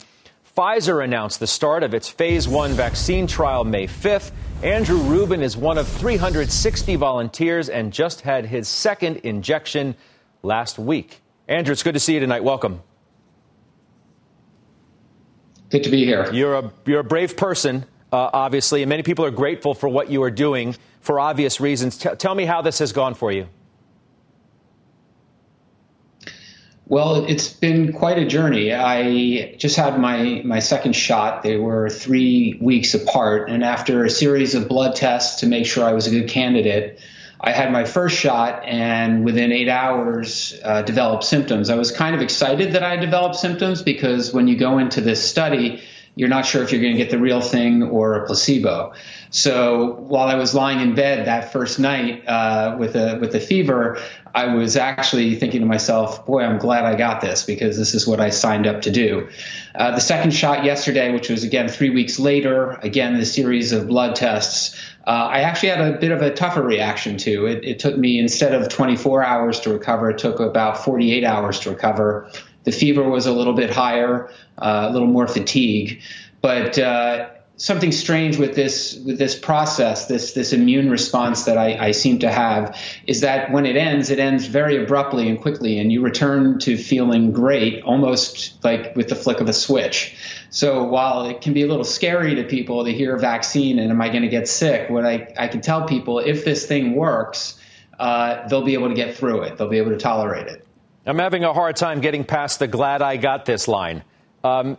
[0.54, 4.32] Pfizer announced the start of its phase one vaccine trial May 5th.
[4.62, 9.96] Andrew Rubin is one of 360 volunteers and just had his second injection
[10.42, 11.22] last week.
[11.48, 12.44] Andrew, it's good to see you tonight.
[12.44, 12.82] Welcome.
[15.70, 16.30] Good to be here.
[16.34, 20.10] You're a, you're a brave person, uh, obviously, and many people are grateful for what
[20.10, 21.96] you are doing for obvious reasons.
[21.96, 23.48] T- tell me how this has gone for you.
[26.90, 28.74] Well, it's been quite a journey.
[28.74, 31.44] I just had my, my second shot.
[31.44, 33.48] They were three weeks apart.
[33.48, 36.98] And after a series of blood tests to make sure I was a good candidate,
[37.40, 41.70] I had my first shot and within eight hours uh, developed symptoms.
[41.70, 45.22] I was kind of excited that I developed symptoms because when you go into this
[45.22, 45.84] study,
[46.20, 48.92] you're not sure if you're going to get the real thing or a placebo.
[49.30, 53.40] So while I was lying in bed that first night uh, with a with a
[53.40, 53.98] fever,
[54.34, 58.06] I was actually thinking to myself, boy, I'm glad I got this because this is
[58.06, 59.30] what I signed up to do.
[59.74, 63.88] Uh, the second shot yesterday, which was again three weeks later, again, the series of
[63.88, 67.46] blood tests, uh, I actually had a bit of a tougher reaction to.
[67.46, 71.60] It, it took me, instead of 24 hours to recover, it took about 48 hours
[71.60, 72.30] to recover.
[72.64, 76.02] The fever was a little bit higher, uh, a little more fatigue.
[76.40, 81.88] But uh, something strange with this with this process, this this immune response that I,
[81.88, 85.78] I, seem to have, is that when it ends, it ends very abruptly and quickly,
[85.78, 90.16] and you return to feeling great, almost like with the flick of a switch.
[90.48, 94.00] So while it can be a little scary to people to hear vaccine and am
[94.00, 97.60] I going to get sick, what I, I can tell people, if this thing works,
[97.98, 99.58] uh, they'll be able to get through it.
[99.58, 100.66] They'll be able to tolerate it.
[101.06, 104.04] I'm having a hard time getting past the glad I got this line.
[104.44, 104.76] Um,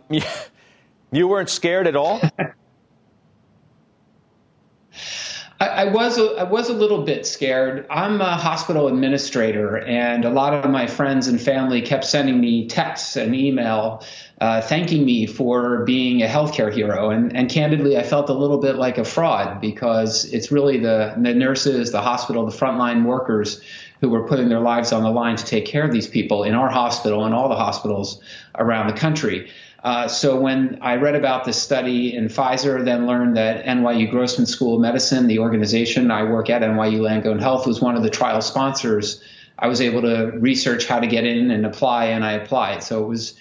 [1.12, 2.20] you weren't scared at all?
[5.60, 7.86] I, was I was a little bit scared.
[7.88, 12.66] I'm a hospital administrator, and a lot of my friends and family kept sending me
[12.66, 14.02] texts and email
[14.40, 17.10] uh, thanking me for being a healthcare hero.
[17.10, 21.14] And, and candidly, I felt a little bit like a fraud because it's really the,
[21.16, 23.62] the nurses, the hospital, the frontline workers
[24.02, 26.54] who were putting their lives on the line to take care of these people in
[26.54, 28.20] our hospital and all the hospitals
[28.58, 29.48] around the country.
[29.84, 34.46] Uh, so when I read about this study in Pfizer, then learned that NYU Grossman
[34.46, 38.10] School of Medicine, the organization I work at, NYU Langone Health, was one of the
[38.10, 39.22] trial sponsors.
[39.56, 42.82] I was able to research how to get in and apply, and I applied.
[42.82, 43.34] So it was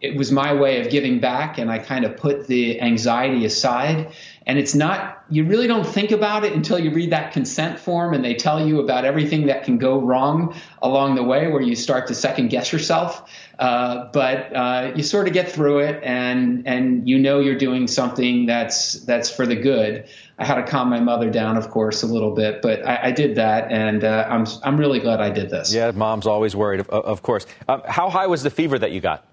[0.00, 4.12] it was my way of giving back, and I kind of put the anxiety aside.
[4.46, 8.12] And it's not, you really don't think about it until you read that consent form
[8.12, 11.74] and they tell you about everything that can go wrong along the way where you
[11.74, 13.30] start to second guess yourself.
[13.58, 17.86] Uh, but uh, you sort of get through it and, and you know you're doing
[17.86, 20.06] something that's, that's for the good.
[20.38, 23.10] I had to calm my mother down, of course, a little bit, but I, I
[23.12, 25.72] did that, and uh, I'm I'm really glad I did this.
[25.72, 27.46] Yeah, mom's always worried, of, of course.
[27.68, 29.24] Um, how high was the fever that you got?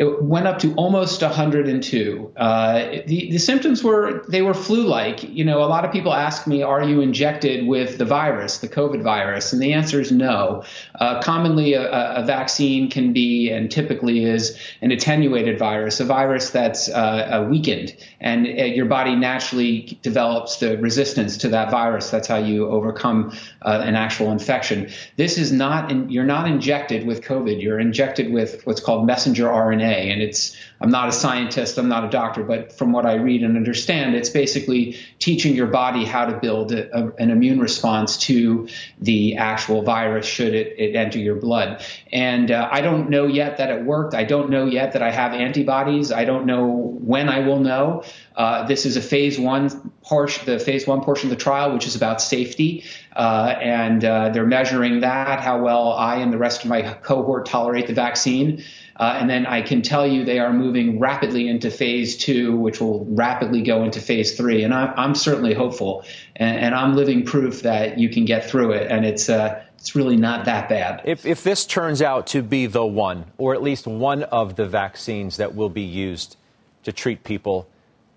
[0.00, 2.32] It went up to almost 102.
[2.34, 5.22] Uh, the, the symptoms were they were flu-like.
[5.22, 8.68] You know, a lot of people ask me, "Are you injected with the virus, the
[8.68, 10.64] COVID virus?" And the answer is no.
[10.94, 16.48] Uh, commonly, a, a, vaccine can be and typically is an attenuated virus, a virus
[16.48, 22.08] that's uh, weakened, and uh, your body naturally develops the resistance to that virus.
[22.08, 24.88] That's how you overcome uh, an actual infection.
[25.16, 25.90] This is not.
[25.90, 27.60] In, you're not injected with COVID.
[27.60, 32.04] You're injected with what's called messenger RNA and it's, I'm not a scientist, I'm not
[32.04, 36.24] a doctor, but from what I read and understand, it's basically teaching your body how
[36.26, 41.18] to build a, a, an immune response to the actual virus should it, it enter
[41.18, 41.84] your blood.
[42.12, 44.14] And uh, I don't know yet that it worked.
[44.14, 46.12] I don't know yet that I have antibodies.
[46.12, 48.04] I don't know when I will know.
[48.34, 51.86] Uh, this is a phase one portion, the phase one portion of the trial, which
[51.86, 52.84] is about safety.
[53.14, 57.44] Uh, and uh, they're measuring that, how well I and the rest of my cohort
[57.46, 58.64] tolerate the vaccine.
[59.00, 62.82] Uh, and then I can tell you they are moving rapidly into phase two, which
[62.82, 64.62] will rapidly go into phase three.
[64.62, 66.04] And I, am certainly hopeful.
[66.36, 68.90] And, and, I'm living proof that you can get through it.
[68.90, 71.00] And it's, uh, it's really not that bad.
[71.06, 74.66] If, if this turns out to be the one, or at least one of the
[74.66, 76.36] vaccines that will be used
[76.82, 77.66] to treat people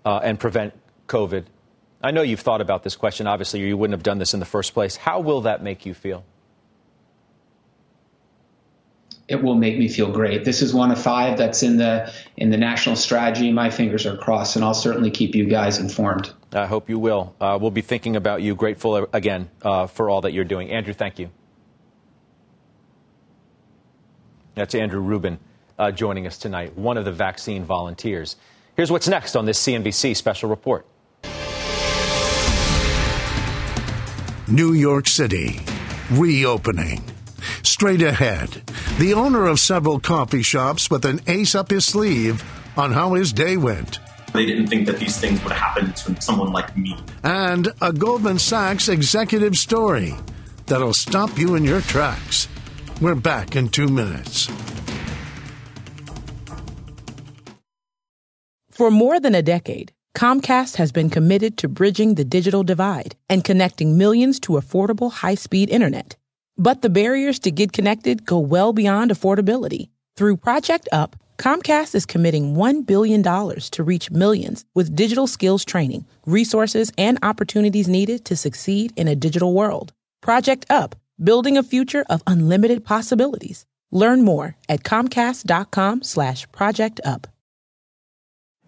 [0.04, 0.74] uh, and prevent
[1.08, 1.46] COVID,
[2.02, 4.46] I know you've thought about this question, obviously, you wouldn't have done this in the
[4.46, 4.96] first place.
[4.96, 6.24] How will that make you feel?
[9.28, 10.44] It will make me feel great.
[10.44, 13.52] This is one of five that's in the in the national strategy.
[13.52, 16.30] My fingers are crossed, and I'll certainly keep you guys informed.
[16.52, 17.34] I hope you will.
[17.40, 18.54] Uh, we'll be thinking about you.
[18.54, 20.92] Grateful again uh, for all that you're doing, Andrew.
[20.92, 21.30] Thank you.
[24.54, 25.38] That's Andrew Rubin
[25.78, 28.36] uh, joining us tonight, one of the vaccine volunteers.
[28.76, 30.86] Here's what's next on this CNBC special report.
[34.46, 35.60] New York City
[36.10, 37.13] reopening.
[37.62, 38.62] Straight ahead,
[38.98, 42.42] the owner of several coffee shops with an ace up his sleeve
[42.76, 43.98] on how his day went.
[44.32, 46.96] They didn't think that these things would happen to someone like me.
[47.22, 50.14] And a Goldman Sachs executive story
[50.66, 52.48] that'll stop you in your tracks.
[53.00, 54.48] We're back in two minutes.
[58.70, 63.44] For more than a decade, Comcast has been committed to bridging the digital divide and
[63.44, 66.16] connecting millions to affordable high speed internet.
[66.56, 69.88] But the barriers to get connected go well beyond affordability.
[70.16, 76.06] Through Project Up, Comcast is committing $1 billion to reach millions with digital skills training,
[76.26, 79.92] resources, and opportunities needed to succeed in a digital world.
[80.22, 83.66] Project Up, building a future of unlimited possibilities.
[83.90, 87.26] Learn more at comcast.com slash project up.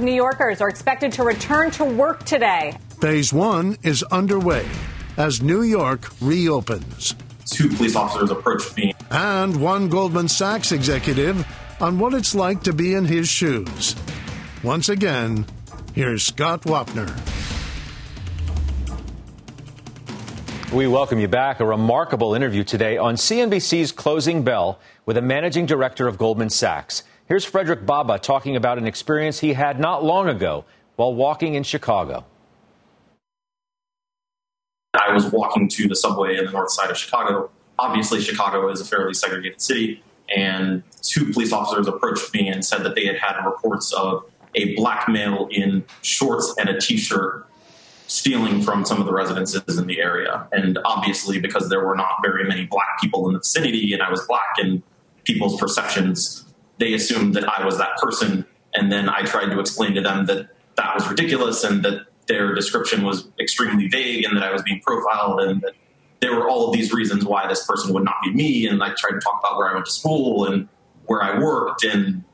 [0.00, 2.76] New Yorkers are expected to return to work today.
[3.00, 4.66] Phase one is underway
[5.16, 7.14] as New York reopens.
[7.46, 8.92] Two police officers approached me.
[9.10, 11.46] And one Goldman Sachs executive
[11.80, 13.96] on what it's like to be in his shoes.
[14.62, 15.46] Once again,
[15.94, 17.10] here's Scott Wapner.
[20.72, 21.58] We welcome you back.
[21.58, 27.02] A remarkable interview today on CNBC's Closing Bell with a managing director of Goldman Sachs.
[27.30, 30.64] Here's Frederick Baba talking about an experience he had not long ago
[30.96, 32.24] while walking in Chicago.
[34.94, 37.48] I was walking to the subway in the north side of Chicago.
[37.78, 40.02] Obviously, Chicago is a fairly segregated city,
[40.36, 44.24] and two police officers approached me and said that they had had reports of
[44.56, 47.46] a black male in shorts and a t shirt
[48.08, 50.48] stealing from some of the residences in the area.
[50.50, 54.10] And obviously, because there were not very many black people in the vicinity and I
[54.10, 54.82] was black and
[55.22, 56.49] people's perceptions,
[56.80, 58.44] they assumed that I was that person.
[58.74, 62.54] And then I tried to explain to them that that was ridiculous and that their
[62.54, 65.74] description was extremely vague and that I was being profiled and that
[66.20, 68.66] there were all of these reasons why this person would not be me.
[68.66, 70.68] And I tried to talk about where I went to school and
[71.06, 71.84] where I worked.
[71.84, 72.24] And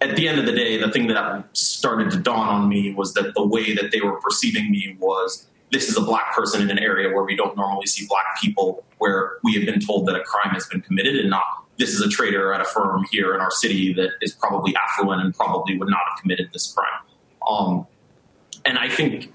[0.00, 3.14] at the end of the day, the thing that started to dawn on me was
[3.14, 6.70] that the way that they were perceiving me was this is a black person in
[6.70, 10.16] an area where we don't normally see black people, where we have been told that
[10.16, 11.44] a crime has been committed and not
[11.78, 15.22] this is a trader at a firm here in our city that is probably affluent
[15.22, 16.86] and probably would not have committed this crime.
[17.48, 17.86] Um,
[18.64, 19.32] and I think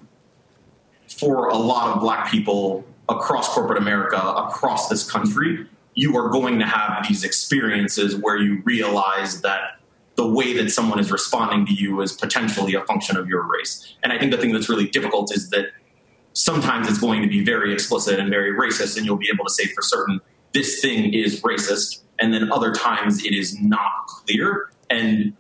[1.08, 5.66] for a lot of black people across corporate America, across this country,
[5.96, 9.80] you are going to have these experiences where you realize that
[10.16, 13.96] the way that someone is responding to you is potentially a function of your race.
[14.04, 15.68] And I think the thing that's really difficult is that
[16.34, 19.52] sometimes it's going to be very explicit and very racist, and you'll be able to
[19.54, 20.20] say for certain,
[20.54, 22.02] this thing is racist.
[22.20, 24.70] And then other times it is not clear.
[24.90, 25.34] And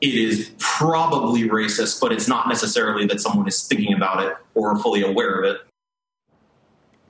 [0.00, 4.78] it is probably racist, but it's not necessarily that someone is thinking about it or
[4.78, 5.60] fully aware of it.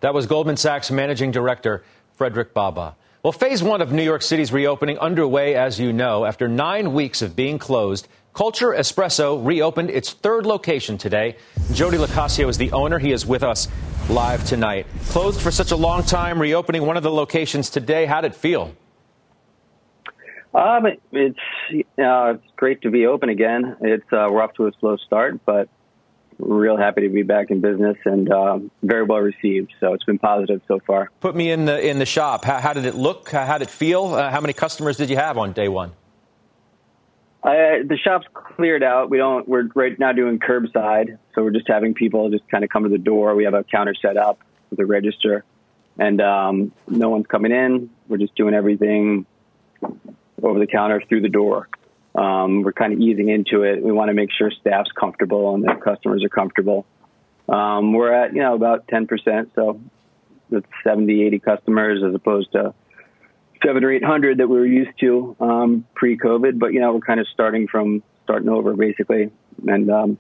[0.01, 1.85] That was Goldman Sachs Managing Director
[2.15, 2.97] Frederick Baba.
[3.23, 6.25] Well, phase one of New York City's reopening underway, as you know.
[6.25, 11.37] After nine weeks of being closed, Culture Espresso reopened its third location today.
[11.73, 12.99] Jody Locascio is the owner.
[12.99, 13.69] He is with us
[14.09, 14.87] live tonight.
[15.07, 18.07] Closed for such a long time, reopening one of the locations today.
[18.07, 18.75] How'd it feel?
[20.53, 21.39] Um, it's
[21.99, 23.77] uh, it's great to be open again.
[23.81, 25.69] It's uh, we're off to a slow start, but
[26.39, 29.73] real happy to be back in business and uh, very well received.
[29.79, 31.11] So it's been positive so far.
[31.21, 32.45] Put me in the in the shop.
[32.45, 33.31] How, how did it look?
[33.31, 34.07] How, how did it feel?
[34.07, 35.93] Uh, how many customers did you have on day one?
[37.43, 39.09] I, the shop's cleared out.
[39.09, 39.49] We don't.
[39.49, 42.91] We're right now doing curbside, so we're just having people just kind of come to
[42.91, 43.35] the door.
[43.35, 45.45] We have a counter set up with a register,
[45.99, 47.91] and um, no one's coming in.
[48.09, 49.25] We're just doing everything
[50.43, 51.69] over the counter through the door.
[52.15, 53.83] Um, we're kind of easing into it.
[53.83, 56.87] We want to make sure staff's comfortable and that customers are comfortable.
[57.49, 59.51] Um, we're at, you know, about 10%.
[59.55, 59.81] So
[60.51, 62.75] that's 70, 80 customers as opposed to
[63.65, 66.59] seven or 800 that we were used to, um, pre COVID.
[66.59, 69.31] But, you know, we're kind of starting from starting over basically
[69.67, 70.19] and, um,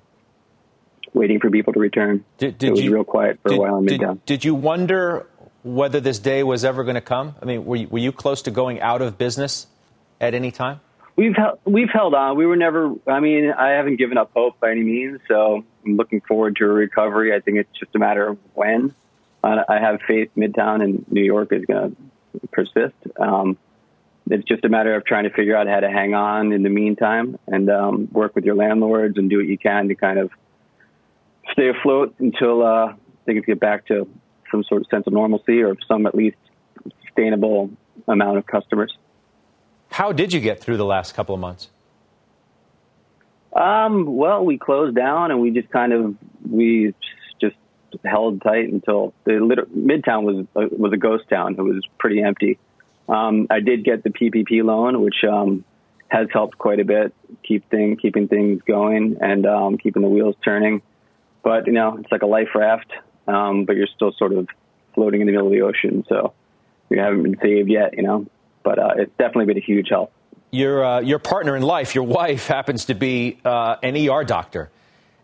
[1.13, 2.25] waiting for people to return.
[2.39, 4.19] Did, did it was you, real quiet for did, a while in did, Midtown.
[4.27, 5.27] Did you wonder
[5.63, 7.35] whether this day was ever going to come?
[7.41, 9.67] I mean, were you, were you close to going out of business
[10.21, 10.81] at any time?
[11.17, 12.37] We've held, we've held on.
[12.37, 12.95] We were never.
[13.07, 15.21] I mean, I haven't given up hope by any means.
[15.29, 17.35] So I'm looking forward to a recovery.
[17.35, 18.95] I think it's just a matter of when.
[19.43, 21.97] Uh, I have faith Midtown and New York is going to
[22.53, 22.95] persist.
[23.19, 23.59] Um,
[24.29, 26.69] it's just a matter of trying to figure out how to hang on in the
[26.69, 30.31] meantime and um, work with your landlords and do what you can to kind of
[31.53, 32.93] stay afloat until uh,
[33.27, 34.09] things get back to
[34.51, 36.37] some sort of sense of normalcy or some at least
[37.05, 37.71] sustainable
[38.07, 38.97] amount of customers.
[39.91, 41.69] How did you get through the last couple of months?
[43.53, 46.15] Um, well, we closed down and we just kind of
[46.49, 46.95] we
[48.05, 51.57] held tight until the Midtown was uh, was a ghost town.
[51.59, 52.59] It was pretty empty.
[53.09, 55.65] Um, I did get the PPP loan, which um,
[56.09, 60.37] has helped quite a bit keep thing keeping things going and um, keeping the wheels
[60.45, 60.83] turning.
[61.43, 62.93] But you know, it's like a life raft,
[63.27, 64.49] um, but you're still sort of
[64.95, 66.35] floating in the middle of the ocean, so
[66.89, 67.97] you haven't been saved yet.
[67.97, 68.27] You know,
[68.63, 70.13] but uh, it's definitely been a huge help.
[70.51, 74.71] Your uh, your partner in life, your wife, happens to be uh, an ER doctor,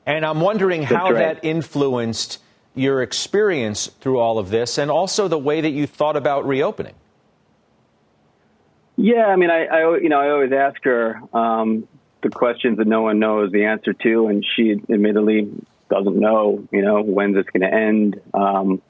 [0.07, 1.35] and I'm wondering That's how right.
[1.35, 2.39] that influenced
[2.77, 6.95] your experience through all of this, and also the way that you thought about reopening.
[8.97, 11.89] Yeah, I mean, I, I you know, I always ask her um,
[12.23, 15.51] the questions that no one knows the answer to, and she admittedly
[15.91, 16.67] doesn't know.
[16.71, 18.21] You know, when's this going to end?
[18.33, 18.83] Um,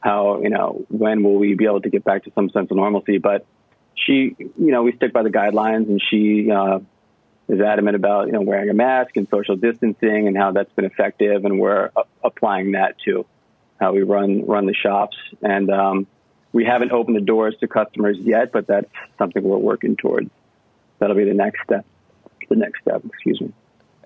[0.00, 2.76] how you know when will we be able to get back to some sense of
[2.76, 3.18] normalcy?
[3.18, 3.46] But
[3.94, 6.80] she, you know, we stick by the guidelines, and she uh,
[7.48, 10.84] is adamant about you know wearing a mask and social distancing and how that's been
[10.84, 13.26] effective, and we're a- applying that to
[13.80, 15.16] how we run run the shops.
[15.42, 16.06] And um,
[16.52, 20.30] we haven't opened the doors to customers yet, but that's something we're working towards.
[20.98, 21.84] That'll be the next step.
[22.48, 23.52] The next step, excuse me.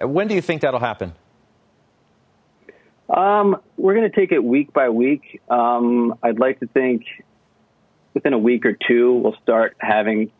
[0.03, 1.12] Uh, When do you think that'll happen?
[3.09, 5.41] Um, we're going to take it week by week.
[5.49, 7.05] Um, I'd like to think
[8.14, 10.30] within a week or two, we'll start having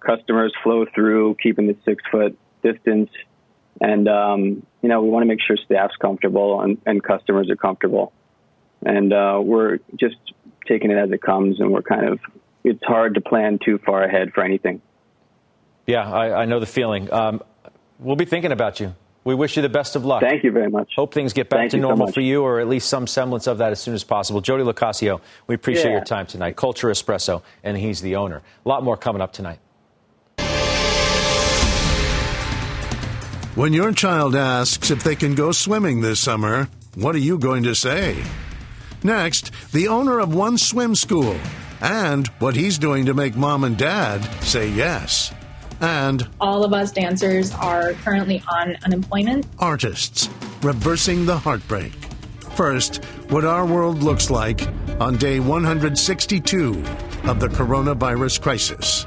[0.00, 3.10] customers flow through, keeping the six foot distance.
[3.80, 7.56] And, um, you know, we want to make sure staff's comfortable and, and customers are
[7.56, 8.12] comfortable.
[8.84, 10.16] And uh, we're just
[10.66, 12.20] taking it as it comes, and we're kind of,
[12.64, 14.80] it's hard to plan too far ahead for anything.
[15.86, 17.12] Yeah, I, I know the feeling.
[17.12, 17.42] Um,
[17.98, 18.94] we'll be thinking about you.
[19.24, 20.20] We wish you the best of luck.
[20.20, 20.92] Thank you very much.
[20.96, 23.06] Hope things get back Thank to you so normal for you, or at least some
[23.06, 24.40] semblance of that as soon as possible.
[24.40, 25.98] Jody Locascio, we appreciate Yeah.
[25.98, 26.56] your time tonight.
[26.56, 28.42] Culture Espresso, and he's the owner.
[28.64, 29.60] A lot more coming up tonight.
[33.54, 37.62] When your child asks if they can go swimming this summer, what are you going
[37.64, 38.22] to say?
[39.02, 41.36] Next, the owner of one swim school
[41.80, 45.32] and what he's doing to make mom and dad say yes.
[45.80, 49.46] And All of us dancers are currently on unemployment.
[49.58, 50.28] artists
[50.62, 51.92] reversing the heartbreak.
[52.54, 54.62] First, what our world looks like
[55.00, 56.70] on day 162
[57.24, 59.04] of the coronavirus crisis.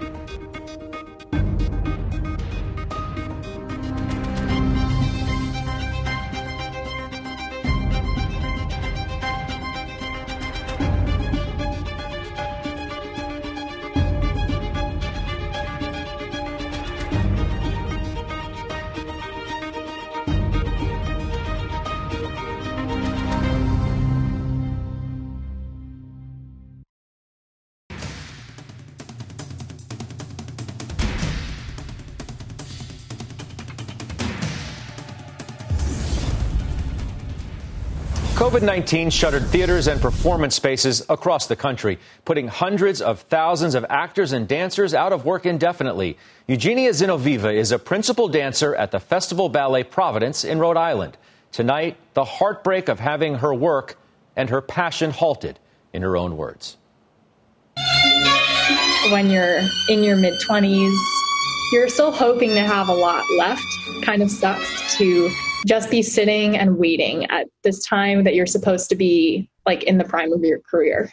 [38.45, 43.83] COVID 19 shuttered theaters and performance spaces across the country, putting hundreds of thousands of
[43.89, 46.15] actors and dancers out of work indefinitely.
[46.45, 51.17] Eugenia Zinovieva is a principal dancer at the Festival Ballet Providence in Rhode Island.
[51.51, 53.97] Tonight, the heartbreak of having her work
[54.35, 55.57] and her passion halted,
[55.91, 56.77] in her own words.
[59.11, 60.95] When you're in your mid 20s,
[61.71, 63.65] you're still hoping to have a lot left.
[64.03, 65.31] Kind of sucks to
[65.65, 69.97] just be sitting and waiting at this time that you're supposed to be like in
[69.97, 71.11] the prime of your career.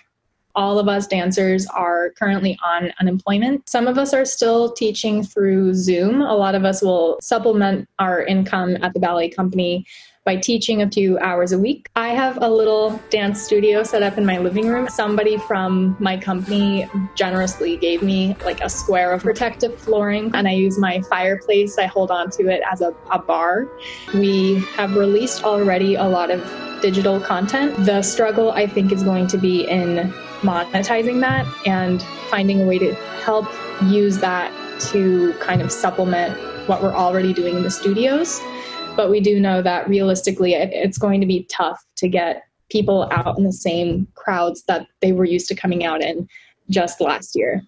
[0.55, 3.66] All of us dancers are currently on unemployment.
[3.66, 6.20] Some of us are still teaching through Zoom.
[6.20, 9.86] A lot of us will supplement our income at the ballet company
[10.24, 11.88] by teaching a few hours a week.
[11.96, 14.88] I have a little dance studio set up in my living room.
[14.88, 20.52] Somebody from my company generously gave me like a square of protective flooring, and I
[20.52, 21.76] use my fireplace.
[21.78, 23.68] I hold on to it as a, a bar.
[24.14, 26.40] We have released already a lot of
[26.80, 27.84] digital content.
[27.84, 30.12] The struggle, I think, is going to be in
[30.42, 32.94] monetizing that and finding a way to
[33.24, 33.46] help
[33.84, 34.52] use that
[34.90, 36.36] to kind of supplement
[36.68, 38.40] what we're already doing in the studios.
[38.97, 43.09] But we do know that realistically, it, it's going to be tough to get people
[43.11, 46.28] out in the same crowds that they were used to coming out in
[46.68, 47.62] just last year.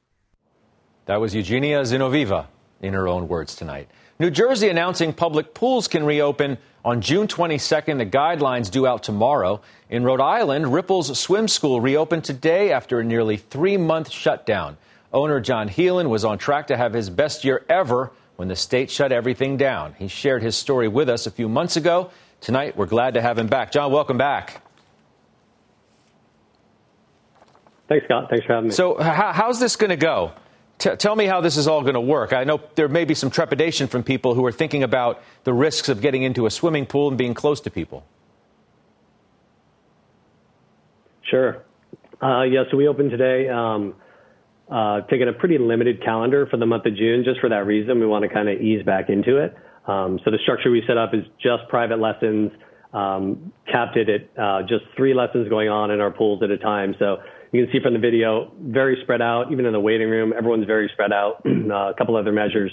[1.06, 2.46] That was Eugenia Zinovieva
[2.82, 3.88] in her own words tonight.
[4.18, 7.98] New Jersey announcing public pools can reopen on June 22nd.
[7.98, 9.60] The guidelines due out tomorrow.
[9.90, 14.76] In Rhode Island, Ripple's swim school reopened today after a nearly three month shutdown.
[15.12, 18.90] Owner John Heelan was on track to have his best year ever when the state
[18.90, 19.94] shut everything down.
[19.98, 22.10] He shared his story with us a few months ago.
[22.40, 23.72] Tonight, we're glad to have him back.
[23.72, 24.62] John, welcome back.
[27.88, 28.28] Thanks, Scott.
[28.30, 28.74] Thanks for having me.
[28.74, 30.32] So, how, how's this going to go?
[30.78, 32.32] T- tell me how this is all going to work.
[32.32, 35.88] I know there may be some trepidation from people who are thinking about the risks
[35.88, 38.04] of getting into a swimming pool and being close to people.
[41.22, 41.62] Sure.
[42.22, 43.94] Uh, yeah, so we opened today, um,
[44.70, 47.24] uh, taking a pretty limited calendar for the month of June.
[47.24, 49.54] Just for that reason, we want to kind of ease back into it.
[49.86, 52.50] Um, so the structure we set up is just private lessons,
[52.94, 56.56] um, capped it at uh, just three lessons going on in our pools at a
[56.56, 56.94] time.
[56.98, 57.18] So
[57.52, 59.52] you can see from the video, very spread out.
[59.52, 61.42] Even in the waiting room, everyone's very spread out.
[61.46, 62.72] uh, a couple other measures,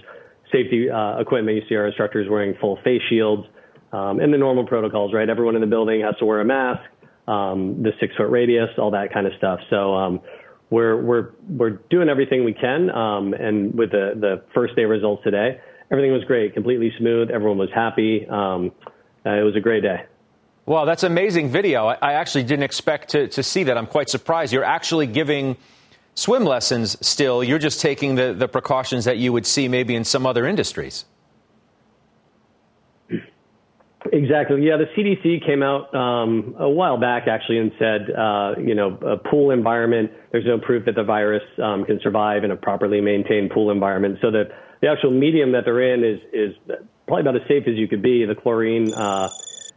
[0.51, 1.57] safety uh, equipment.
[1.57, 3.43] You see our instructors wearing full face shields,
[3.91, 5.13] um, and the normal protocols.
[5.13, 6.81] Right, everyone in the building has to wear a mask,
[7.27, 9.59] um, the six foot radius, all that kind of stuff.
[9.69, 10.21] So um,
[10.71, 12.89] we're we're we're doing everything we can.
[12.89, 15.59] Um, and with the the first day results today,
[15.91, 17.29] everything was great, completely smooth.
[17.29, 18.25] Everyone was happy.
[18.27, 18.71] Um,
[19.23, 20.05] uh, it was a great day.
[20.65, 21.87] Wow, that's amazing video.
[21.87, 23.77] I, I actually didn't expect to, to see that.
[23.77, 24.53] I'm quite surprised.
[24.53, 25.57] You're actually giving
[26.15, 27.43] swim lessons still.
[27.43, 31.05] You're just taking the, the precautions that you would see maybe in some other industries.
[34.11, 34.65] Exactly.
[34.65, 38.97] Yeah, the CDC came out um, a while back actually and said, uh, you know,
[39.05, 40.11] a pool environment.
[40.31, 44.17] There's no proof that the virus um, can survive in a properly maintained pool environment.
[44.21, 44.49] So that
[44.81, 46.55] the actual medium that they're in is is
[47.05, 48.25] probably about as safe as you could be.
[48.25, 49.29] The chlorine uh,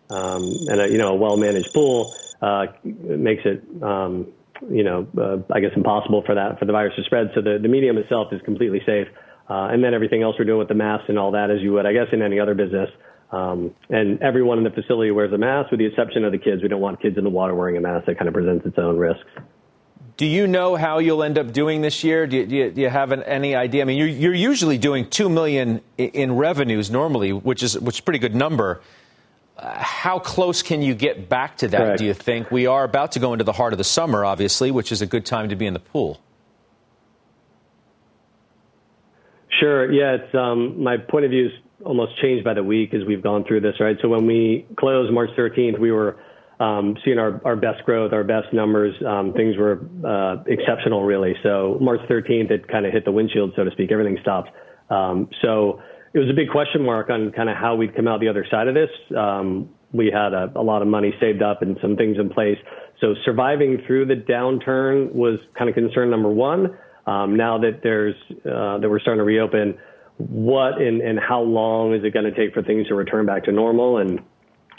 [0.08, 4.32] um, and a you know a well managed pool uh, makes it um,
[4.70, 7.30] you know uh, I guess impossible for that for the virus to spread.
[7.34, 9.08] So the the medium itself is completely safe.
[9.50, 11.70] Uh, and then everything else we're doing with the masks and all that, as you
[11.74, 12.88] would, I guess, in any other business.
[13.34, 16.62] Um, and everyone in the facility wears a mask, with the exception of the kids.
[16.62, 18.06] We don't want kids in the water wearing a mask.
[18.06, 19.24] That kind of presents its own risks.
[20.16, 22.26] do you know how you'll end up doing this year?
[22.26, 23.82] Do you, do you, do you have an, any idea?
[23.82, 27.98] I mean, you're, you're usually doing two million in revenues normally, which is which is
[28.00, 28.80] a pretty good number.
[29.56, 31.78] Uh, how close can you get back to that?
[31.78, 31.98] Correct.
[31.98, 34.70] Do you think we are about to go into the heart of the summer, obviously,
[34.70, 36.20] which is a good time to be in the pool?
[39.60, 39.90] Sure.
[39.90, 41.52] Yeah, it's um, my point of view is
[41.84, 43.96] almost changed by the week as we've gone through this, right?
[44.02, 46.16] So when we closed March 13th, we were
[46.60, 48.94] um, seeing our, our best growth, our best numbers.
[49.06, 51.34] Um, things were uh, exceptional, really.
[51.42, 53.92] So March 13th, it kind of hit the windshield, so to speak.
[53.92, 54.50] Everything stopped.
[54.90, 55.80] Um, so
[56.12, 58.46] it was a big question mark on kind of how we'd come out the other
[58.50, 58.90] side of this.
[59.16, 62.58] Um, we had a, a lot of money saved up and some things in place.
[63.00, 66.76] So surviving through the downturn was kind of concern number one.
[67.06, 68.14] Um, now that there's
[68.46, 69.76] uh, that we're starting to reopen,
[70.18, 73.44] what and, and how long is it going to take for things to return back
[73.44, 74.20] to normal, and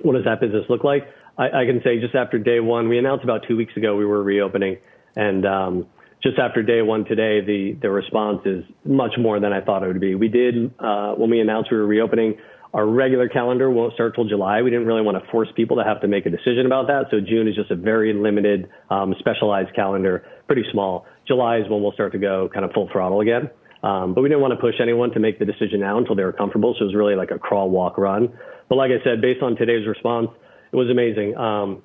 [0.02, 1.08] what does that business look like?
[1.38, 4.06] I, I can say just after day one, we announced about two weeks ago we
[4.06, 4.78] were reopening,
[5.16, 5.88] and um,
[6.24, 9.88] just after day one today, the the response is much more than I thought it
[9.88, 10.16] would be.
[10.16, 12.38] We did uh, when we announced we were reopening.
[12.74, 14.62] Our regular calendar won't start till July.
[14.62, 17.06] We didn't really want to force people to have to make a decision about that.
[17.10, 21.06] So June is just a very limited, um, specialized calendar, pretty small.
[21.26, 23.50] July is when we'll start to go kind of full throttle again.
[23.86, 26.24] Um, but we didn't want to push anyone to make the decision now until they
[26.24, 26.74] were comfortable.
[26.74, 28.34] So it was really like a crawl, walk, run.
[28.68, 30.30] But like I said, based on today's response,
[30.72, 31.38] it was amazing.
[31.38, 31.84] Um,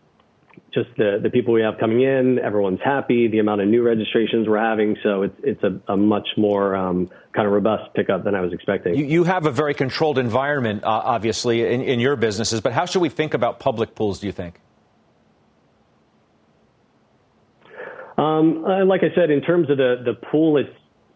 [0.73, 4.49] just the, the people we have coming in, everyone's happy, the amount of new registrations
[4.49, 4.97] we're having.
[5.03, 8.55] So it's, it's a, a much more um, kind of robust pickup than I was
[8.55, 8.95] expecting.
[8.95, 12.87] You, you have a very controlled environment, uh, obviously, in, in your businesses, but how
[12.87, 14.59] should we think about public pools, do you think?
[18.17, 20.57] Um, uh, like I said, in terms of the, the pool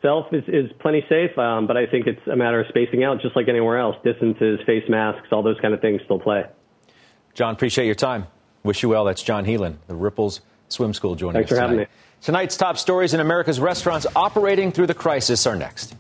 [0.05, 3.21] itself is, is plenty safe, um, but I think it's a matter of spacing out,
[3.21, 3.97] just like anywhere else.
[4.05, 6.45] Distances, face masks, all those kind of things still play.
[7.33, 8.27] John, appreciate your time.
[8.63, 9.05] Wish you well.
[9.05, 11.77] That's John Heelan, the Ripples Swim School, joining Thanks us tonight.
[11.77, 11.87] Me.
[12.21, 15.95] Tonight's top stories in America's restaurants operating through the crisis are next.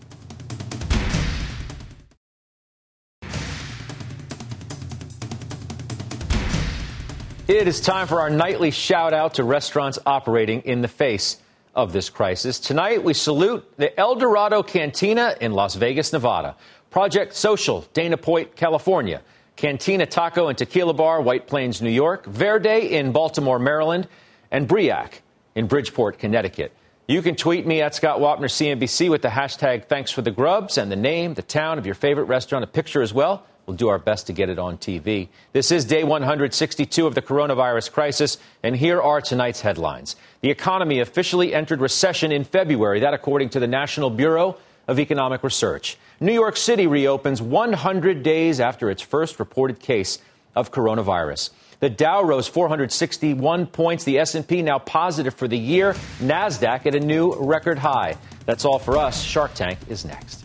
[7.47, 11.39] It is time for our nightly shout out to restaurants operating in the face
[11.75, 12.61] of this crisis.
[12.61, 16.57] Tonight, we salute the El Dorado Cantina in Las Vegas, Nevada,
[16.91, 19.21] Project Social, Dana Point, California,
[19.57, 24.09] Cantina Taco and Tequila Bar, White Plains, New York, Verde in Baltimore, Maryland,
[24.51, 25.23] and Briac
[25.55, 26.73] in Bridgeport, Connecticut.
[27.07, 30.79] You can tweet me at Scott Wapner CNBC with the hashtag thanks for the grubs
[30.79, 33.47] and the name, the town of your favorite restaurant, a picture as well.
[33.67, 35.29] We'll do our best to get it on TV.
[35.53, 40.17] This is day 162 of the coronavirus crisis, and here are tonight's headlines.
[40.43, 45.43] The economy officially entered recession in February, that according to the National Bureau of Economic
[45.43, 45.97] Research.
[46.21, 50.19] New York City reopens 100 days after its first reported case
[50.55, 51.51] of coronavirus.
[51.81, 57.01] The Dow rose 461 points, the S&P now positive for the year, Nasdaq at a
[57.01, 58.17] new record high.
[58.47, 59.23] That's all for us.
[59.23, 60.45] Shark Tank is next.